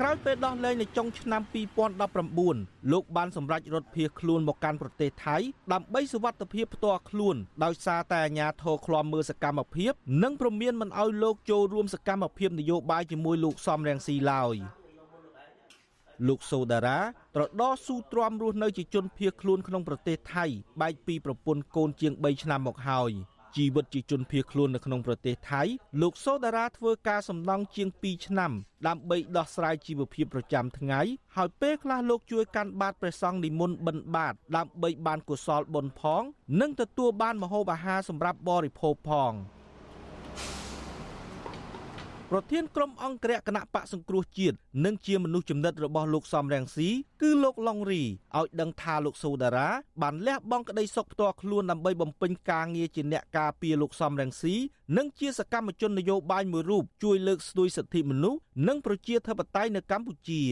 [0.00, 1.42] ក្រោយពេលដោះលែងនៅចុងឆ្នាំ
[2.16, 5.36] 2019លោកបានសម្រេចរត់ភៀសខ្លួនមកកាន់ប្រទេសថៃ
[5.72, 9.92] ដើម្បីសុវត្ថិភាពផ្ទាល់ខ្លួនដោយសារតែអាជ្ញាធរឃ្លាំមើលសកម្មភាព
[10.22, 14.56] និងព្រមានមិនអោយលោកចូលរួមសកម្មភាពនយោបាយជាមួយលោកសំរងស៊ីឡើយ។
[16.26, 17.00] លោកសូដារ៉ា
[17.34, 20.44] ត្រដោស៊ូទ្រាំរស់នៅជាជនភៀសខ្លួនក្នុងប្រទេសថៃ
[20.80, 23.12] បែកពីប្រពន្ធកូនជាង3ឆ្នាំមកហើយ
[23.56, 25.62] ជីវិតជាជនភៀសខ្លួននៅក្នុងប្រទេសថៃ
[26.02, 28.52] លោកសូដារ៉ាធ្វើការសំណង់ជាង2ឆ្នាំ
[28.86, 31.00] ដើម្បីដោះស្រាយជីវភាពប្រចាំថ្ងៃ
[31.36, 36.22] ហើយពេលខ្លះលោកជួយកាន់បាតព្រះសង្ឃនិមន្តបិណ្ឌបាតដើម្បីបានកុសលបុណ្យផង
[36.60, 39.34] និងទទួលបានម្ហូបអាហារសម្រាប់បរិភោគផង។
[42.32, 46.88] ប្រធានក្រុមអង្គរៈគណៈបកសង្គ្រោះជាតិនិងជាមនុស្សចំណិតរបស់លោកសំរងស៊ី
[47.22, 48.02] គឺលោកឡុងរី
[48.38, 49.68] ឲ្យដឹងថាលោកសូដារ៉ា
[50.02, 54.54] បានលះបង់ក្តីសុខផ្ទាល់ខ្លួនដើម្បីបំពេញការងារជាអ្នកការពារលោកសំរងស៊ី
[54.96, 60.42] និងជាសកម្មជននយោបាយមួយរូបជួយលើកស្ទួយសិទ្ធិមនុស្សនិងប្រជាធិបតេយ្យនៅកម្ពុជា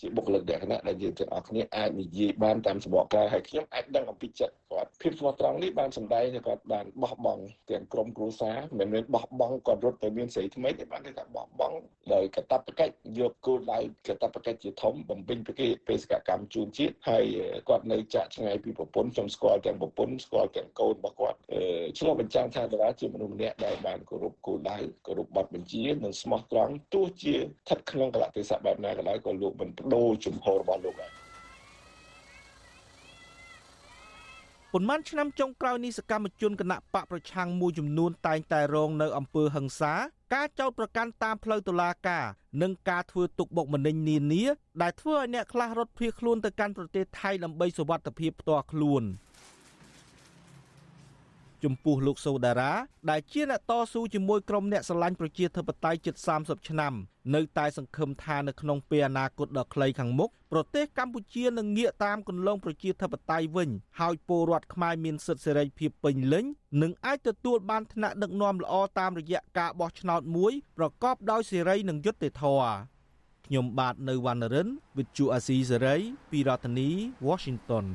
[0.00, 11.76] ជាបុគ្គលិកលក្ខណៈដែលយើងទាំងអស់គ្នាអាចនិយាយបានតាមសម្បកកាយហើយខ្ញុំអាចដឹងអំពីចិត្តគាត់ភាពស្មោះត្រង់នេះបានសម្ដែងថាគាត់បានបោះបង់ទាំងក្រុមគ្រួសារមិនមែនបោះបង់គាត់រត់ទៅមានស្រីថ្មីទេបានគេថាបោះបង់
[12.14, 13.78] ដោយកតបកិច្ចយកគោលដៅ
[14.08, 17.24] កតបកិច្ចជាធំបំពេញពីគេបេសកកម្មជូនជាតិហើយ
[17.68, 21.38] គាត់នៅចាក់ឆ្ងាយពីប្រពន្ធខ្ញុំស្គាល់ទាំងប្រពន្ធស្គាល់ទាំងកូនរបស់គាត់
[21.98, 31.10] ឆ្លុះបញ្ចាំងថាតារាជាមនុស្សម្នាក់ដែលបានគោរពគោលដៅគោរពបទបញ្ជានិងស្មោះត្រង់ទោះជាស្ថិតក្នុងកលៈទេសៈបែបណាក៏ដោយក៏លោកមិនបដូរជំហររបស់លោកដែរ
[34.72, 39.94] ប៉ុន្មានឆ្នាំចុងក្រោយនេះសកម្មជនគណៈបកប្រឆាំងមួយចំនួនតែងតែរងនៅអំពើហិង្សា
[40.34, 42.24] ការចោទប្រកាន់តាមផ្លូវតុលាការ
[42.62, 44.44] និងការធ្វើទុកបុកម្នេញនានា
[44.82, 49.02] ដែលធ្វើឲ្យអ្នកខ្លះរត់ភៀសខ្លួនទៅកាន់ប្រទេសថៃដើម្បីសុវត្ថិភាពផ្ទាល់ខ្លួន។
[51.64, 52.72] ចំពោះលោកសូដារ៉ា
[53.10, 56.94] ដែលជាអ្នកតស៊ូជាមួយក្រុមអ្នកស្រឡាញ់ប្រជាធិបតេយ្យជិត30ឆ្នាំ
[57.34, 66.44] នៅតែសង្ឃឹមថានៅក្នុងពេលអនាគតដ៏ខ្លីខាងមុខប្រទេសកម្ពុជានឹងងាកតាមគន្លងប្រជាធិបតេយ្យវិញហើយពលរដ្ឋខ្មែរមានសិទ្ធិសេរីភាពពេញលេញ
[66.82, 72.98] និងអាចទទួលបានឋានៈដឹកនាំល្អតាមរយៈការបោះឆ្នោតមួយប្រកបដោយសេរីនិងយុត្តិធម៌
[73.46, 76.00] ខ្ញុំបាទនៅវណ្ណរិន With Chu Azizi Serai
[76.30, 76.90] ពីរដ្ឋធានី
[77.28, 77.86] Washington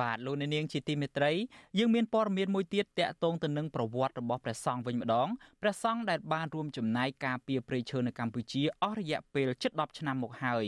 [0.00, 1.32] បាទលោកអ្នកនាងជាទីមេត្រី
[1.78, 5.28] យើងមានព័ត៌មានមួយទៀតតាក់ទងទៅនឹងប្រវត្តិរបស់ព្រះសង្ឃវិញម្ដង
[5.62, 10.64] ព្រះសង្ឃដែលបានរួមចំណែកការពារព្រៃឈើនៅកម្ពុជាអស់រយៈពេលជិត10ឆ្នាំមកហើយ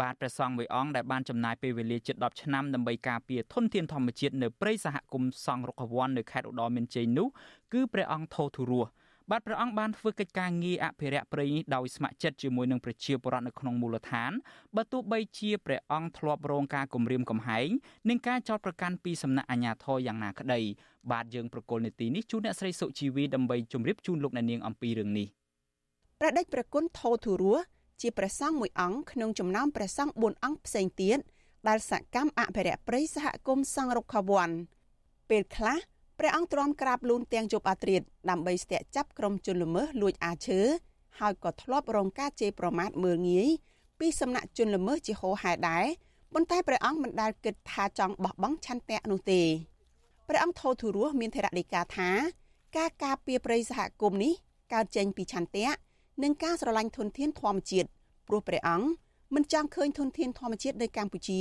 [0.00, 7.28] បាទព្រះសង្ឃមួយអង្គដែលបានចំណាយពេលវេលាជិត10ឆ្នាំដើម្បីការពារធនធានធម្មជាតិនៅព្រៃសហគមន៍សង្ឃរុក្ខវ័ននៅខេត្តឧត្តរមានជ័យនោះ
[7.72, 8.90] គឺព្រះអង្គថោធុរស់
[9.30, 14.32] បាទព្រះអង្គបានធ្វើកិច្ចការងារអភិរក្សព្រៃនេះដោយស្ម័គ្រចិត្តជាមួយនឹងប្រជាពលរដ្ឋនៅក្នុងមូលដ្ឋាន
[14.76, 17.68] បើទោះបីជាព្រះអង្គធ្លាប់រងការគំរាមកំហែង
[18.08, 20.60] និងការចោទប្រកាន់ពីសំណាក់អាជ្ញាធរយ៉ាងណាក្តី
[21.10, 25.26] បាទយើងប្រកុលនីតិនេះជួនអ្នកស្រីសុជីវីដើម្បីជម្រាបជូនលោកអ្នកនាងអំពីរឿងនេះ
[26.20, 27.62] ព្រះដេចប្រគុណថោធុរស់
[28.00, 31.18] ជាព្រះសង្ឃមួយអង្គក្នុងចំណោមព្រះសង្ឃ4អង្គផ្សេងទៀត
[31.68, 34.50] ដែលសកម្មអភិរក្សព្រៃសហគមន៍សង្ឃរុក្ខវ័ន
[35.30, 35.78] ពេលខ្លះ
[36.18, 40.60] ព្រះអង្គទ្រាំក្រាបលូនទាំងជប់អាត្រៀតដើម្បីស្ទាក់ចាប់ក្រុមជនល្មើសលួចអាឈើ
[41.20, 43.48] ហើយក៏ធ្លាប់រងការជេរប្រមាថមើលងាយ
[43.98, 45.86] ពីសំណាក់ជនល្មើសជាហោហែដែរ
[46.34, 49.42] ប៉ុន្តែព្រះអង្គមិនដែលគិតថាចង់បោះបង់ឆន្ទៈនោះទេ
[50.28, 52.10] ព្រះអង្គថោធុរស់មានថេរដីកាថា
[52.76, 54.32] ការការពារព្រៃសហគមន៍នេះ
[54.72, 55.68] កើតចេញពីឆន្ទៈ
[56.22, 57.88] និងការស្រឡាញ់ធនធានធម្មជាតិ
[58.28, 58.88] ព្រោះព្រះអង្គ
[59.34, 61.40] មិនចង់ឃើញធនធានធម្មជាតិនៅកម្ពុជា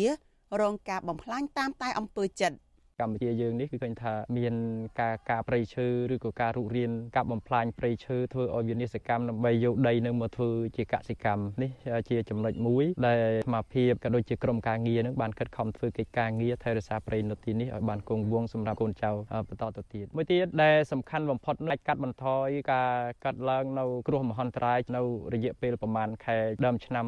[0.62, 2.58] រងការបំផ្លាញតាមតែអំពើចិត្ត
[3.02, 4.54] កម្ពុជាយើងនេះគឺឃើញថាមាន
[5.02, 11.72] ការការប្រៃឈើឬក៏ការរុករានការបំផ្លាញប្រៃឈើធ្វើឲ្យវិនិស្សកម្មដើម្បីយកដីនឹងមកធ្វើជាកសិកម្មនេះ
[12.10, 19.12] ជាចំណុចមួយដែលសមាភិបក៏ដូចជាក្រមការងារនឹងបានខិតខំធ្វើកិច្ចការងារថែរក្សាប្រៃនៅទីនេះឲ្យបានគង់វង្សសម្រាប់កូនចៅ
[19.48, 22.92] បន្តទៅទៀតមួយទៀតដែលសំខាន់បំផុតនេះកាត់បន្ថយការ
[23.24, 25.02] កាត់ឡើងនៅគ្រោះមហន្តរាយនៅ
[25.34, 27.06] រយៈពេលប្រមាណខែដើមឆ្នាំ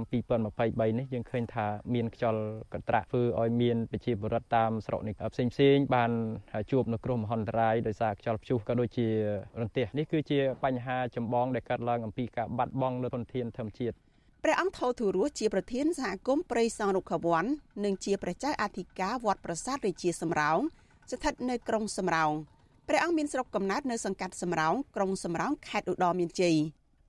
[0.48, 2.42] 2023នេះយើងឃើញថាមានខ្យល់
[2.74, 6.12] កន្ត្រាក់ធ្វើឲ្យមានប្រជាពលរដ្ឋតាមស្រុកនេះផ្សេងផ្សេងងបាន
[6.72, 9.08] ជួបនៅគ្រោះមហន្តរាយដោយសារខ្យល់ព្យុះក៏ដូចជា
[9.60, 13.96] រន្ទះនេះគឺជាបញ្ហាចម្បងដែលកើតឡើងអំពីការបាត់បង់នៅធនធានធម្មជាតិ
[14.44, 17.46] ព្រះអង្គថោធុរស់ជាប្រធានសហគមន៍ព្រៃសង់រុក្ខវ័ន
[17.86, 20.60] និងជាព្រះចៅអធិការវត្តប្រាសាទរាជាសំរោង
[21.12, 22.32] ស្ថិតនៅក្រុងសំរោង
[22.88, 26.58] ព្រះអង្គមានស្រុកកំណើតនៅសង្កាត់សំរោងក្រុងសំរោងខេត្តឧត្តរមានជ័យ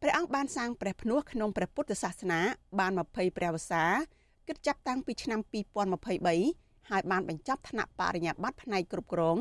[0.03, 2.41] ព្រះអង្គបានសាងព្រះភ្នោះក្នុងព្រះពុទ្ធសាសនា
[2.79, 3.85] បាន20ព្រះវស្សា
[4.49, 5.41] គិតចាប់តាំងពីឆ្នាំ
[6.07, 9.39] 2023 ហើយបានបញ្ចប់ថ្នាក់បរិញ្ញាបត្រផ្នែកគ្រប់គ្រង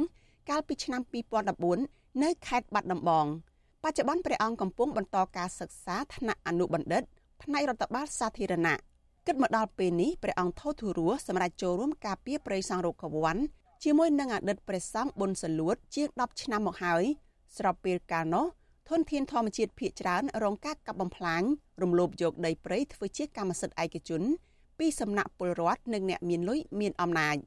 [0.50, 1.02] កាលពីឆ្នាំ
[1.62, 3.26] 2014នៅខេត្តបាត់ដំបង
[3.84, 7.04] បច្ចុប្បន្នព្រះអង្គកំពុងបន្តការសិក្សាថ្នាក់អនុបណ្ឌិត
[7.44, 8.76] ផ្នែករដ្ឋបាលសាធារណៈ
[9.28, 13.38] គិតមកដល់ពេលនេះព្រះអង្គថោធុរស់សម្រាប់ចូលរួមការពារព្រៃសង់រុក្ខវ័ន
[13.84, 17.04] ជាមួយនឹងអតីតព្រះសង្ឃប៊ុនសលួត ជាង10ឆ្នាំមកហើយ
[17.58, 18.46] ស្របពេលកាលនោះ
[18.90, 21.44] ធនធានធម្មជាតិភាគច្រើនរងការកាប់បំផ្លាញ
[21.82, 24.22] រំលោភយកដីព្រៃធ្វើជាកម្មសិទ្ធិឯកជន
[24.80, 27.38] ពីសំណាក់ពលរដ្ឋនិងអ្នកមានលុយមានអំណាច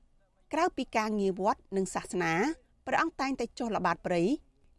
[0.52, 2.32] ក្រៅពីការងារវត្តនិងសាសនា
[2.86, 4.22] ព្រះអង្គតែងតែចុះល្បាតព្រៃ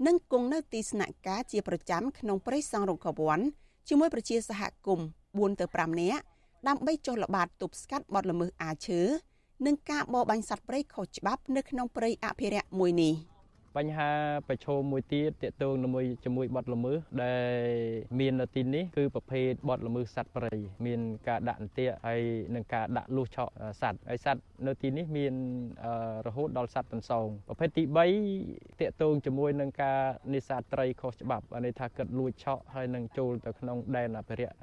[0.07, 3.39] និងគង់នៅទីស្នាក់ការជាប្រចាំក្នុងព្រៃសង់រុក្ខវ័ន
[3.87, 6.21] ជាមួយប្រជាសហគមន៍4ទៅ5នាក់
[6.67, 9.01] ដើម្បីចុះល្បាតទប់ស្កាត់បទល្មើសអាឈើ
[9.65, 13.13] និងការបរបាញ់សត្វព្រៃខុសច្បាប់នៅក្នុងព្រៃអភិរក្សមួយនេះ។
[13.77, 14.11] បញ្ហា
[14.47, 17.69] ប្រឈមមួយទៀតទាក់ទងជាមួយជាមួយបទល្មើសដែល
[18.19, 20.53] មាននៅទីនេះគឺប្រភេទបទល្មើសសត្វព្រៃ
[20.85, 22.21] មានការដាក់អន្ទាក់ហើយ
[22.55, 23.51] និងការដាក់លូសឆក់
[23.81, 25.33] សត្វហើយសត្វនៅទីនេះមាន
[26.27, 27.83] រហូតដល់សត្វតន្សោងប្រភេទទី
[28.31, 29.99] 3ទាក់ទងជាមួយនឹងការ
[30.33, 34.53] នេសាទត្រីខុសច្បាប់ន័យថាកិត្តលួចឆក់ហើយនឹងចូលទៅក្នុងដែនអភិរក្ស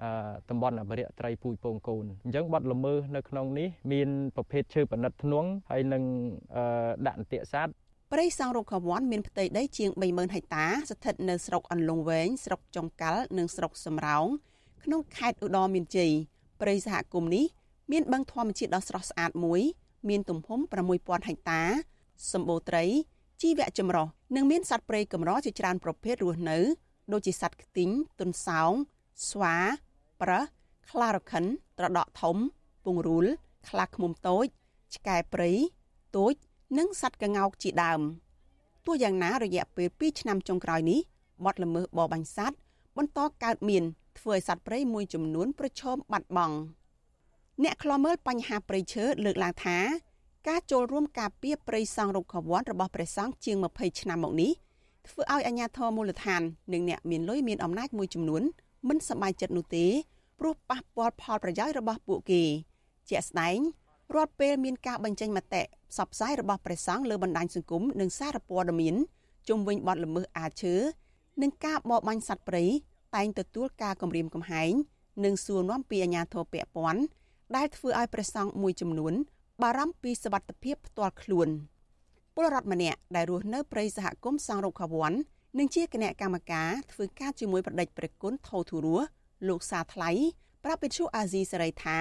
[0.51, 6.03] តំបន់អភិរក្សត្រីពូជពងកូនអញ្ចឹងបទល្មើសនៅក្នុងនេះមានប្រភេទឈើប៉និតធ្នង់ហើយនឹង
[7.07, 7.75] ដាក់អន្ទាក់សត្វ
[8.13, 14.27] ព្រៃសង់រុក្ខាវ័នមានផ្ទៃដីជាង30000ហិកតាស្ថិតនៅស្រុកអន្លង់វែងស្រុកចុងកាល់និងស្រុកសំរោង
[14.85, 16.13] ក្នុងខេត្តឧត្តរមានជ័យ
[16.61, 17.47] ព្រៃសហគមន៍នេះ
[17.93, 19.61] មានបឹងធម្មជាតិដ៏ស្រស់ស្អាតមួយ
[20.09, 20.61] មានទំហំ
[20.95, 21.63] 6000ហិកតា
[22.33, 22.85] សម្បូរត្រី
[23.43, 24.07] ជីវៈចម្រុះ
[24.37, 26.59] និងមានសត្វព្រៃកម្រជាច្រើនប្រភេទរស់នៅ
[27.13, 27.91] ដូចជាសត្វខ្ទីង
[28.21, 28.73] ទុនសោង
[29.29, 29.57] ស្វា
[30.23, 30.45] ប្រើស
[30.91, 31.45] ខ្លារខិន
[31.79, 32.37] ត្រដក់ធំ
[32.85, 33.27] ពង្រូល
[33.69, 34.47] ខ្លាឃ្មុំតូច
[34.95, 35.51] ឆ្កែព្រៃ
[36.17, 36.35] ទូច
[36.77, 38.01] និងសត្វក្ងោកជាដើម
[38.87, 41.01] ទោះយ៉ាងណារយៈពេល2ឆ្នាំចុងក្រោយនេះ
[41.45, 42.59] បទល្មើសបរបាញ់សត្វ
[42.97, 43.85] បន្តកើតមាន
[44.19, 46.57] ធ្វើឲ្យសត្វព្រៃមួយចំនួនប្រឈមបាត់បង់
[47.63, 49.79] អ្នកខ្លាំមើលបញ្ហាព្រៃឈើលើកឡើងថា
[50.49, 54.53] ការចូលរួមការពារព្រៃសង់រុក្ខវ័នរបស់ព្រះសង្ឃជាង20ឆ្នាំមកនេះ
[55.09, 56.43] ធ្វើឲ្យអាជ្ញាធរមូលដ្ឋាន
[56.73, 58.43] និងអ្នកមានលុយមានអំណាចមួយចំនួន
[58.89, 59.87] មិនសប្បាយចិត្តនោះទេ
[60.39, 62.43] ព្រោះប៉ះពាល់ផលប្រយោជន៍របស់ពួកគេ
[63.09, 63.59] ជាក់ស្ដែង
[64.15, 68.95] រាល់ពេលមានការបញ្ចេញមតិផ្សព្វផ្សាយរបស់ព្រះសង្ឃលើបណ្ដាញសង្គមនិងសារព័ត៌មាន
[69.49, 70.75] ជុំវិញបទល្មើសអាឈើ
[71.43, 72.65] និងការបរបាញ់សត្វព្រៃ
[73.17, 74.73] តែងទទួលការគំរាមកំហែង
[75.25, 77.03] និងសួរនាំពីអាជ្ញាធរពាក់ព័ន្ធ
[77.57, 79.15] ដែលធ្វើឲ្យព្រះសង្ឃមួយចំនួន
[79.63, 81.49] បារម្ភពីសវត្ថិភាពផ្ទាល់ខ្លួន
[82.35, 85.13] ពលរដ្ឋម្នាក់ដែលរស់នៅព្រៃសហគមន៍សង្រុខវ័ន
[85.59, 89.07] និងជាគណៈកម្មការធ្វើការជាមួយប្រដេចព្រះគុណថោធុរស់
[89.49, 90.11] លោកសាថ្លៃ
[90.65, 91.99] ប្រាប់វិទ្យុអាស៊ីសេរីថា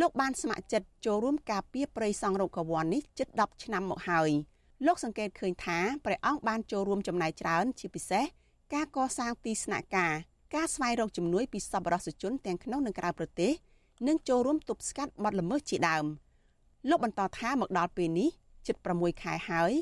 [0.00, 4.30] លោកបានស្ម័គ្រចិត្តចូលរួមការពារព្រៃសង់រុក្ខវ័ននេះជិត10ឆ្នាំមកហើយ
[4.86, 8.24] លោកសង្កេតឃើញថាព្រះអង្គបានចូលរួមចំណាយច្រើន ជាពិសេស
[8.74, 10.14] ការកសាងទីស្នាក់ការ
[10.54, 13.52] ការស្វែងរកជំនួយពីសប្បុរសជនទាំងក្នុងនិងក្រៅប្រទេស
[14.08, 16.04] និងចូលរួមទប់ស្កាត់បទល្មើសជាដើម
[16.88, 18.28] លោកបន្តថាមកដល់ពេលនេះ
[18.66, 19.72] ជិត6ខែហើយ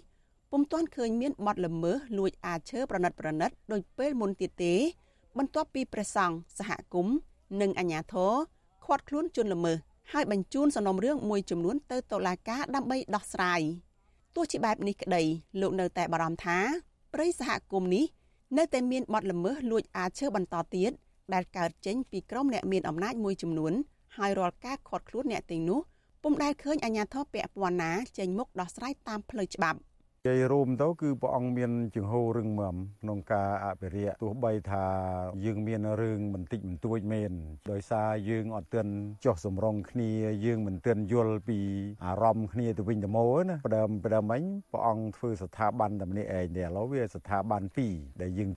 [0.50, 4.74] ពុំទាន់ឃើញមានបទល្មើសលួចអាឈើប្រណិតប្រណិតដោយពេលមុនទៀតទេ
[5.38, 7.16] បន្ទាប់ពីព្រះសង្ឃសហគមន៍
[7.61, 8.32] និងអាជ្ញាធរ
[8.84, 13.61] ឃាត់ខ្លួនជនល្មើស ហើយបញ្ជូនសំណុំរឿងមួយចំនួនទៅតុលាការដើម្បីដោះស្រាយ
[14.34, 15.22] ទោះជាបែបនេះក្តី
[15.61, 16.59] លោកនៅតែបារម្ភថា
[17.14, 18.05] ព្រៃសហគមន៍នេះ
[18.59, 20.90] នៅតែមានបទល្មើសលួចអាឈើបន្តទៀត
[21.34, 23.72] ដែលកើតចេញពីក្រុមអ្នកមានអំណាចមួយចំនួន
[24.16, 25.80] ហើយរាល់ការខាត់ខ្លួនអ្នកទាំងនោះ
[26.22, 29.78] ពុំដែលឃើញអាជ្ញាធរពាក់ព័ន្ធណាចេញមុខដោះស្រាយតាមផ្លូវច្បាប់។
[30.27, 34.85] និយាយរួមទៅគឺព្រះអង្គមានចង្ហូររឹងមាំក្នុងការអភិរក្សទោះបីថា
[35.45, 37.33] យើងមានរឿងបន្តិចបន្តួចមែន
[37.70, 38.93] ដោយសារយើងអត់ទាន់
[39.25, 40.11] ចោះសម្រងគ្នា
[40.47, 41.59] យើងមិនទាន់យល់ពី
[42.07, 48.51] អារម្មណ៍គ្នាទៅវិញទៅមកណាផ្ដើមផ្ដើមអញព្រះអង្គធ្វើស្ថាប័នតែម្នាក់ឯងនេះឥឡូវវាស្ថាប័នពីរដែលយើង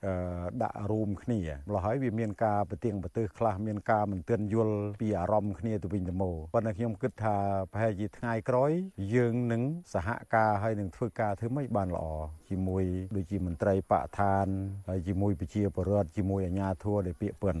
[0.62, 7.36] ដាក់រួមគ្នាម្ល៉េះហើយវាមានការប្រទៀងប្រទើសខ្លះមានការមិនទាន់យល់ពីអារម្មណ៍គ្នាទៅវិញទៅមកប៉ុន្តែខ្ញុំគិតថា
[7.72, 8.72] ប្រហែលជាថ្ងៃក្រោយ
[9.14, 9.62] យើងនឹង
[9.94, 12.06] សហការហើយនឹងធ្វើការធ្វើមិនបានល្អ
[12.48, 12.82] ជាមួយ
[13.16, 14.46] ដូចជាមន្ត្រីបកឋាន
[14.88, 17.56] ហើយជាមួយប្រជាពលរដ្ឋជាមួយអាជ្ញាធរដែលពាក្យពិន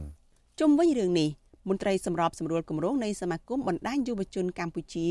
[0.60, 1.28] ជុំវិញរឿងនេះ
[1.68, 5.08] មន្ត្រីសម្របសម្រួលគម្រោងនៃសមាគមបណ្ដាញយុវជនកម្ពុជា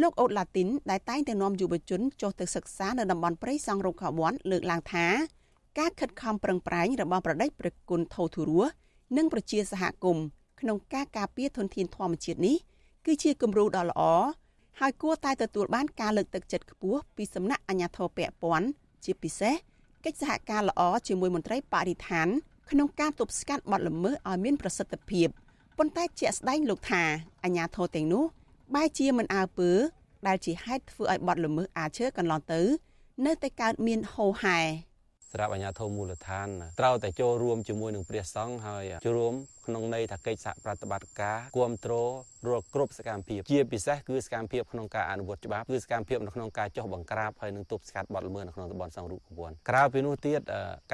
[0.00, 5.06] លោកអូតឡាទីនដែលតែងតែនាំយុវជនចុះទៅសិក្សានៅតំបន់ព្រៃសង់រុក្ខាវ័នលើកឡើងថា
[5.78, 8.70] ការខិតខំប្រឹងប្រែងរបស់ប្រដេចព្រះគុណថោធុរស់
[9.16, 10.24] និងប្រជាសហគមន៍
[10.60, 12.56] ក្នុងការការពារធនធានធម្មជាតិនេះ
[13.06, 14.02] គឺជាគំរូដ៏ល្អ
[14.80, 18.66] ហើយគួរតែទទួលបានការលើកទឹកចិត្តខ្ពស់ពីសំណាក់អាជ្ញាធរពាក់ព័ន្ធ
[19.04, 19.54] ជាពិសេស
[20.04, 22.28] កិច្ចសហការល្អជាមួយមន្ត្រីបរិស្ថាន
[22.70, 25.28] ក្នុងការទប់ស្កាត់បទល្មើសឲ្យមានប្រសិទ្ធភាព
[25.78, 27.02] ប៉ុន្តែជាក់ស្ដែងលោកថា
[27.44, 28.24] អាជ្ញាធរទាំងនោះ
[28.74, 29.70] បែរជាមិនអើពើ
[30.26, 32.60] ដែលជាហេតុធ្វើឲ្យបទល្មើសអាឈើកន្លងទៅ
[33.26, 34.58] នៅតែកើតមានហូរហែ
[35.32, 36.48] សម្រាប់អាជ្ញាធរមូលដ្ឋាន
[36.80, 39.34] ត្រូវតែចូលរួមជាមួយនឹងព្រះសង្ឃហើយចូលរួម
[39.66, 42.12] ក្នុងន័យថាកិច្ចសហប្រតិបត្តិការគ្រប់គ្រង
[42.46, 50.40] រាល់គ្រប់សកម្មភាពជាពិសេសគឺសកម្មភាពក្នុងការអនុវត្តច្បាប់គឺសកម្មភាពនៅក្នុងការចុះបង្ក្រាបហើយនឹងទប់ស្កាត់បទល្មើសនៅក្នុងតំបន់សង្រុកវ័នក្រៅពីនោះទៀត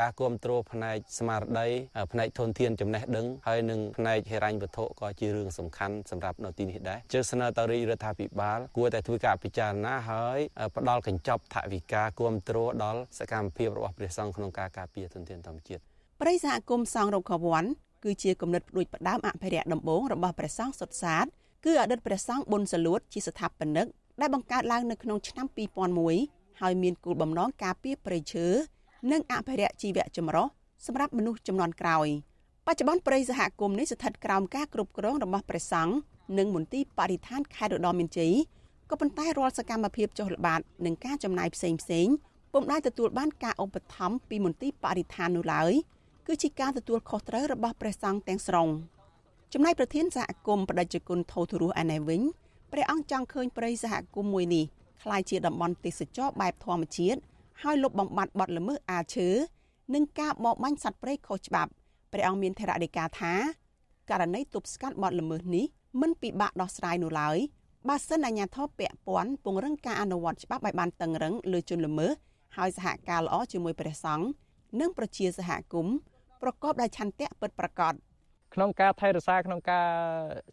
[0.00, 1.68] ការគ្រប់គ្រងផ្នែកស្មារតី
[2.12, 10.38] ផ្នែកធនធានចំណេះដឹងហើយនឹងផ្នែកហិរញ្ញវត្ថុក៏ជារឿងសំខាន់សម្រាប់នៅទីនេះដែរជើស្នើទៅរាជរដ្ឋាភិបាលគួរតែធ្វើការពិចារណាហើយ
[10.76, 15.82] ផ្ដល់កញ្ចប់ថវិកាគ្រប់គ្រងដល់សកម្មភាពរបស់ព្រះសង្ឃក្នុងការការពារធនធានធម្មជាតិ
[16.22, 17.64] ប្រិយសហគមន៍សង្រុកវ័ន
[18.05, 21.26] គឺជាគំនិតផ្ដួចផ្ដើមអភិរក្សដំបូងរបស់ព្រះសង្ឃសុទ្ធសាធ
[21.64, 23.86] គឺអតីតព្រះសង្ឃប៊ុនសលួតជាស្ថាបនិក
[24.20, 25.47] ដែលបង្កើតឡើងនៅក្នុងឆ្នាំ
[26.03, 28.47] 2001ហើយមានគោលបំណងការពារព្រៃឈើ
[29.12, 30.47] និងអភិរក្សជីវៈចម្រុះ
[30.86, 32.09] សម្រាប់មនុស្សចំនួនក្រោយ
[32.66, 35.94] បច្ចុប្បន្នព្រៃសហគមន៍នេះស្ថិតក្រោមការគ្រប់គ្រងរបស់ព្រះសង្ឃ
[36.38, 38.34] និងមន្ទីរបរិស្ថានខេត្តឧត្តរមានជ័យ
[38.90, 42.09] ក៏ប៉ុន្តែរាល់សកម្មភាពចុះល្បាតនិងការចំណាយផ្សេងផ្សេង
[42.53, 45.72] ពុំដែលទទួលបានការឧបត្ថម្ភពីមន្ទីរបរិស្ថាននោះឡើយ
[46.26, 48.68] គឺជាការទទួលខុសត្រូវរបស់ព្រះសង្ឃទាំងស្រុង
[49.52, 52.22] ចំណែកប្រធានសហគមន៍បដិជគុណថោទរស់ឯណែវិញ
[52.72, 54.64] ព្រះអង្គចង់ឃើញព្រៃសហគមន៍មួយនេះ
[55.02, 57.20] ក្លាយជាតំបន់ទេសចរបែបធម្មជាតិ
[57.62, 59.28] ហើយលុបបំបាត់បទល្មើសអាឈើ
[59.94, 61.70] និងការបរបាញ់សត្វព្រៃខុសច្បាប់
[62.12, 63.34] ព្រះអង្គមានថេរដីកាថា
[64.10, 65.64] ករណីទប់ស្កាត់បទល្មើសនេះ
[66.00, 67.38] មិនពិបាកដោះស្រាយនោះឡើយ
[67.88, 72.12] បើសិនអាជ្ញាធរពាក់ព័ន្ធពង្រឹងការអនុវត្តច្បាប់ឲ្យបានតឹងរឹងលើជនល្មើស
[72.56, 74.26] ហើយសហការល្អជាមួយព្រះសង្ឃ
[74.80, 75.94] និងប្រជាសហគមន៍
[76.43, 77.95] ប្រកបដោយឆន្ទៈពិតប្រាកដ
[78.55, 79.89] ក្នុងការថែរក្សាក្នុងការ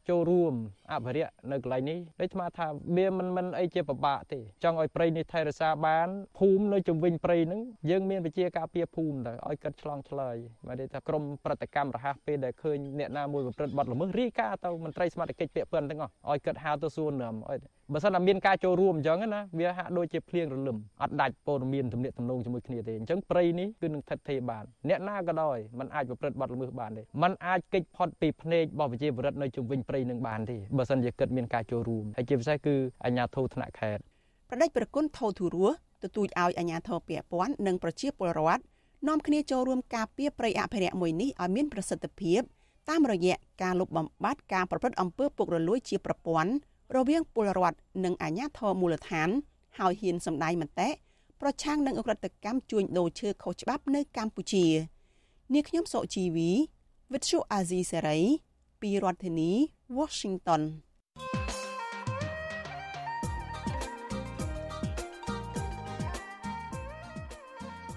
[0.10, 0.54] ចូលរួម
[0.92, 2.68] អភិរក្សនៅកន្លែងនេះដូចស្មាថា
[2.98, 6.08] វាមិនមិនអីជាពិបាកទេចង់ឲ្យព្រៃនេះថែរក្សាបាន
[6.40, 10.36] ភូមិនៅជុំវិញព្រៃហ្នឹងយើងមានវិជាការពារភូមិទៅឲ្យកាត់ឆ្លងឆ្លើយ
[10.68, 17.60] មកទេថាក្រមប្រតិកម្មរហ័សពេលដែលឃើញអ្នកណាមួយប្រព្រឹត្តបទល្មើសរាយការណ៍ទៅមន្ត្រីសមត្ថកិច្ចពាក់ព័ន្ធទាំងអស់ឲ្យកាត់ហៅទៅសួរនាំឲ្យ
[17.93, 32.75] បើសិនតែមានការចូលរួមអញ្ចឹងណាវាហាក់ដូចជាភ្លៀងរលឹមអត់ដាច់ព័ត៌មានទំនាក់ទំនងជាមួយគ្នាទេអញ្ចឹងព្រៃនេះគឺនឹងថិតថេរបានអ្នកណាក៏ដោយมันអាចប្រព្រឹត្តបទល្មើសបានទេมันអាចគេចផុតពីភ្នែករបស់ប្រជាពលរដ្ឋនៅជុំវិញព្រៃនឹងបានទេបើសិនជាគិតមានការចូលរួមហើយជាពិសេសគឺ
[33.05, 34.03] អាជ្ញាធរថ្នាក់ខេត្ត
[34.51, 38.63] ប្រដេចប្រគុណថោទូរស់ទទូចឲ្យអាជ្ញាធរពាក់ព័ន្ធនិងប្រជាពលរដ្ឋ
[39.09, 42.41] នាំគ្នាចូលរួមការពារព្រៃអភិរក្សមួយនេះឲ្យមានប្រសិទ្ធភាព
[42.89, 46.53] តាមរយៈការលុបបំបាត់ការប្រព្រឹត្តអំពើពុករលួយជាប្រព័ន្ធ
[46.96, 49.30] រវាងពលរដ្ឋនិងអាជ្ញាធរមូលដ្ឋាន
[49.78, 50.90] ហើយហ៊ានសម្ដែងមតិ
[51.42, 54.66] ប្រឆាំងនឹងអ ுக ្រិតកម្មជួញដូរឈើខុសច្បាប់នៅកម្ពុជា
[55.54, 56.52] នាងខ្ញុំសុជីវី
[57.14, 58.20] វិទ្យុអាស៊ីសេរី
[58.82, 59.52] ពីរដ្ឋធានី
[59.98, 60.62] Washington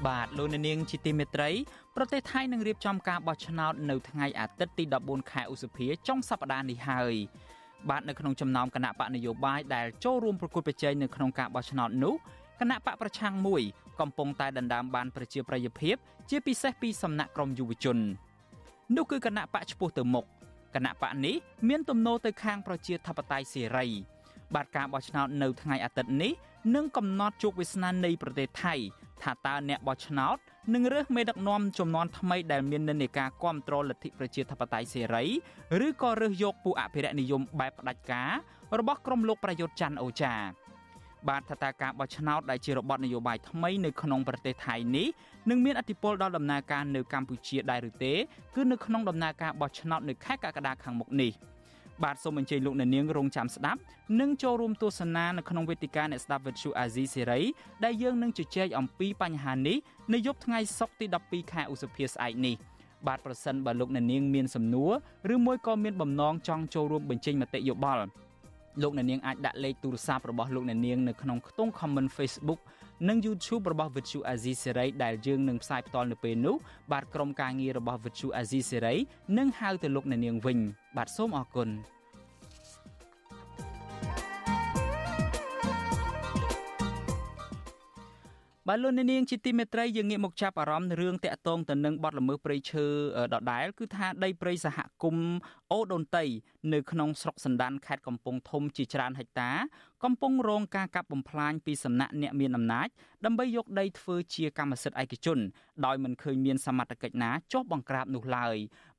[0.06, 1.50] បាទលោកនាងជាទីមេត្រី
[1.96, 7.14] ប្រទេសថៃនឹងរៀបចំការបោះឆ្នោតនៅថ្ងៃអាទិត្យទី14ខែឧសភាចុងសប្តាហ៍នេះហើយ
[7.90, 12.14] បាទនៅក្នុងចំណោមគណៈបកនយោបាយដែលចូលរួមប្រគល់ប្រជែងនៅក្នុងការបោះឆ្នោតនោះ
[12.60, 13.62] គណៈបកប្រឆាំងមួយ
[14.00, 15.96] កំពុងតែដណ្ដើមបានប្រជាប្រិយភាព
[16.30, 17.98] ជាពិសេសពីសំណាក់ក្រមយុវជន
[18.96, 20.24] នោះគឺគណៈបកឈ្មោះទៅមុខ
[20.74, 21.36] គណៈបកនេះ
[21.68, 23.86] មានទំនោរទៅខាងប្រជាធិបតេយ្យសេរី
[24.54, 26.32] បាទការបោះឆ្នោតនៅថ្ងៃអាទិត្យនេះ
[26.74, 28.74] នឹងកំណត់ជោគវាសនានៃប្រទេសថៃ
[29.22, 30.36] ថាតើអ្នកបោះឆ្នោត
[30.74, 35.24] នឹងរើសមេដឹកនាំចំនួនថ្មីដែលមាននិន្នាការគ្រប់គ្រងលទ្ធិប្រជាធិបតេយ្យសេរី
[35.86, 38.30] ឬក៏រើសយកពួកអភិរក្សនិយមបែបផ្ដាច់ការ
[38.78, 40.34] របស់ក្រុមលោកប្រយុទ្ធច័ន្ទអូចា
[41.28, 45.06] បាទថាតើការបោះឆ្នោតដែលជារបបនយោបាយថ្មីនៅក្នុងប្រទេសថៃនេះ
[45.50, 48.14] នឹងមានអធិបុលដល់ដំណើរការនៅកម្ពុជាដែរឬទេ
[48.54, 51.32] គឺនៅក្នុងដំណើរការបោះឆ្នោតនៅខែកក្កដាខាងមុខនេះ
[52.04, 53.80] បាទសូមអញ្ជើញលោកអ្នកនាងរងចាំស្ដាប់
[54.20, 57.40] និងចូលរួមទស្សនានៅក្នុងវេទិកាអ្នកស្ដាប់វិទ្យុអាស៊ីសេរី
[57.84, 59.76] ដែលយើងនឹងជជែកអំពីបញ្ហានេះ
[60.12, 62.54] នៅយប់ថ្ងៃសុក្រទី12ខែឧសភាស្អែកនេះ
[63.06, 64.92] បាទប្រសិនបើលោកអ្នកនាងមានសំណួរ
[65.34, 68.04] ឬមួយក៏មានបំណងចង់ចូលរួមបញ្ចេញមតិយោបល់
[68.82, 72.60] លោកអ្នកនាងអាចដាក់លេខទូរស័ព្ទរបស់លោកអ្នកនាងនៅក្នុងខ្ទង់ comment Facebook
[73.08, 76.56] និង YouTube របស់ Vuthu Azizi Serai ដែលយើងនឹងផ្សាយផ្ទាល់នៅពេលនោះ
[76.92, 78.98] បាទក្រុមការងាររបស់ Vuthu Azizi Serai
[79.38, 80.58] នឹងហៅទៅលោកអ្នកនាងវិញ
[80.96, 81.68] បាទសូមអរគុណ
[88.68, 92.86] បាទលោកនាងជាទីមេត្រីយើងងាកមកចាប់អារម្មណ៍រឿងតាក់ទងទៅនឹងបទល្មើសព្រៃឈើ
[93.34, 95.36] ដដែលគឺថាដីព្រៃសហគមន៍
[95.72, 96.24] អូដូនតី
[96.72, 99.50] នៅក្នុងស្រុកសណ្ដានខេត្តកំពង់ធំជាច្រើនហិកតា
[100.04, 102.88] កំពុងរងការកាប់បំផ្លាញពីសំណាក់អ្នកមានអំណាច
[103.24, 105.38] ដើម្បីយកដីធ្វើជាកម្មសិទ្ធិឯកជន
[105.86, 108.56] ដោយមិនឃើញមានសមត្ថកិច្ចណាចុះបង្ក្រាបនោះឡើយ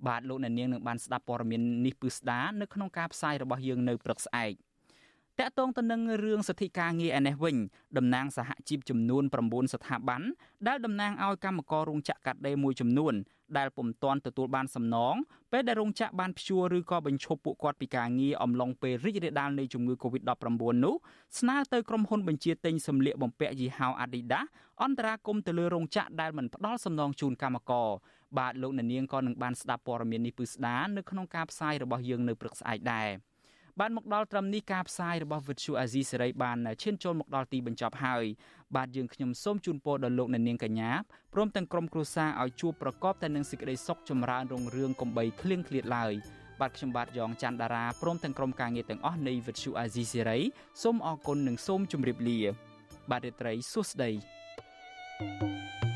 [0.08, 4.54] បាទលោកអ្នកនាងនឹងបានស្ដាប់ព័ត៌មាននេះពឹស្ដានៅក្នុងការផ្សាយរបស់យើងនៅព្រឹកស្អែក
[5.42, 7.58] តកតងទៅនឹងរឿងសិទ្ធិការងារឯនេះវិញ
[7.98, 10.22] តំណាងសហជីពចំនួន9ស្ថាប័ន
[10.68, 13.14] ដែលតំណាងឲ្យកម្មកររោងចក្រកាត់ដេរមួយចំនួន
[13.58, 15.16] ដែលពុំទាន់ទទួលបានសំណង
[15.52, 20.44] ពេលដែលរោងចក្របានព្យួរឬក៏បញ្ឈប់ពួកគាត់ពីការងារអំឡុងពេលរីករាលដាលនៃជំងឺ Covid-19
[20.86, 20.96] នោះ
[21.40, 24.46] ស្នើទៅក្រុមហ៊ុនបញ្ជាទិញសម្លៀកបំពាក់យីហោ Adidas
[24.84, 27.90] អន្តរាគមទៅលើរោងចក្រដែលមិនផ្ដល់សំណងជូនកម្មករ
[28.38, 33.10] បាទលោកអ្នកនាងក៏នឹងបានស្ដាប់ព័ត៌មាននេះពឺស្ដានៅក្នុងការផ្សាយរបស់យើងនៅព្រឹកស្អែកដែរ។
[33.82, 38.26] បានមកដល់ត្រឹមនេះការផ្សាយរបស់ Vuthu Azizi សេរីបានឈានចូលមកដល់ទីបញ្ចប់ហើយ
[38.76, 40.92] បាទយើងខ្ញុំសូមជូនពរដល់លោកអ្នកនាងកញ្ញា
[41.34, 46.14] ព្រមទាំងក្រុមគ្រួសារឲ្យជួបប្រកបតែនឹងសេចក្តីសុខចម្រើនរុងរឿងកំបីគ្លៀងគ្លាតឡើយ
[46.60, 50.40] បាទខ្ញុំបាទយ៉ងច័ន្ទដារាព្រមទាំងក្រុមការងារទាំងអស់នៃ Vuthu Azizi សេរី
[50.84, 52.40] សូមអរគុណនិងសូមជម្រាបលា
[53.12, 54.12] បាទរាត្រីសួស្តី
[55.20, 55.87] thank you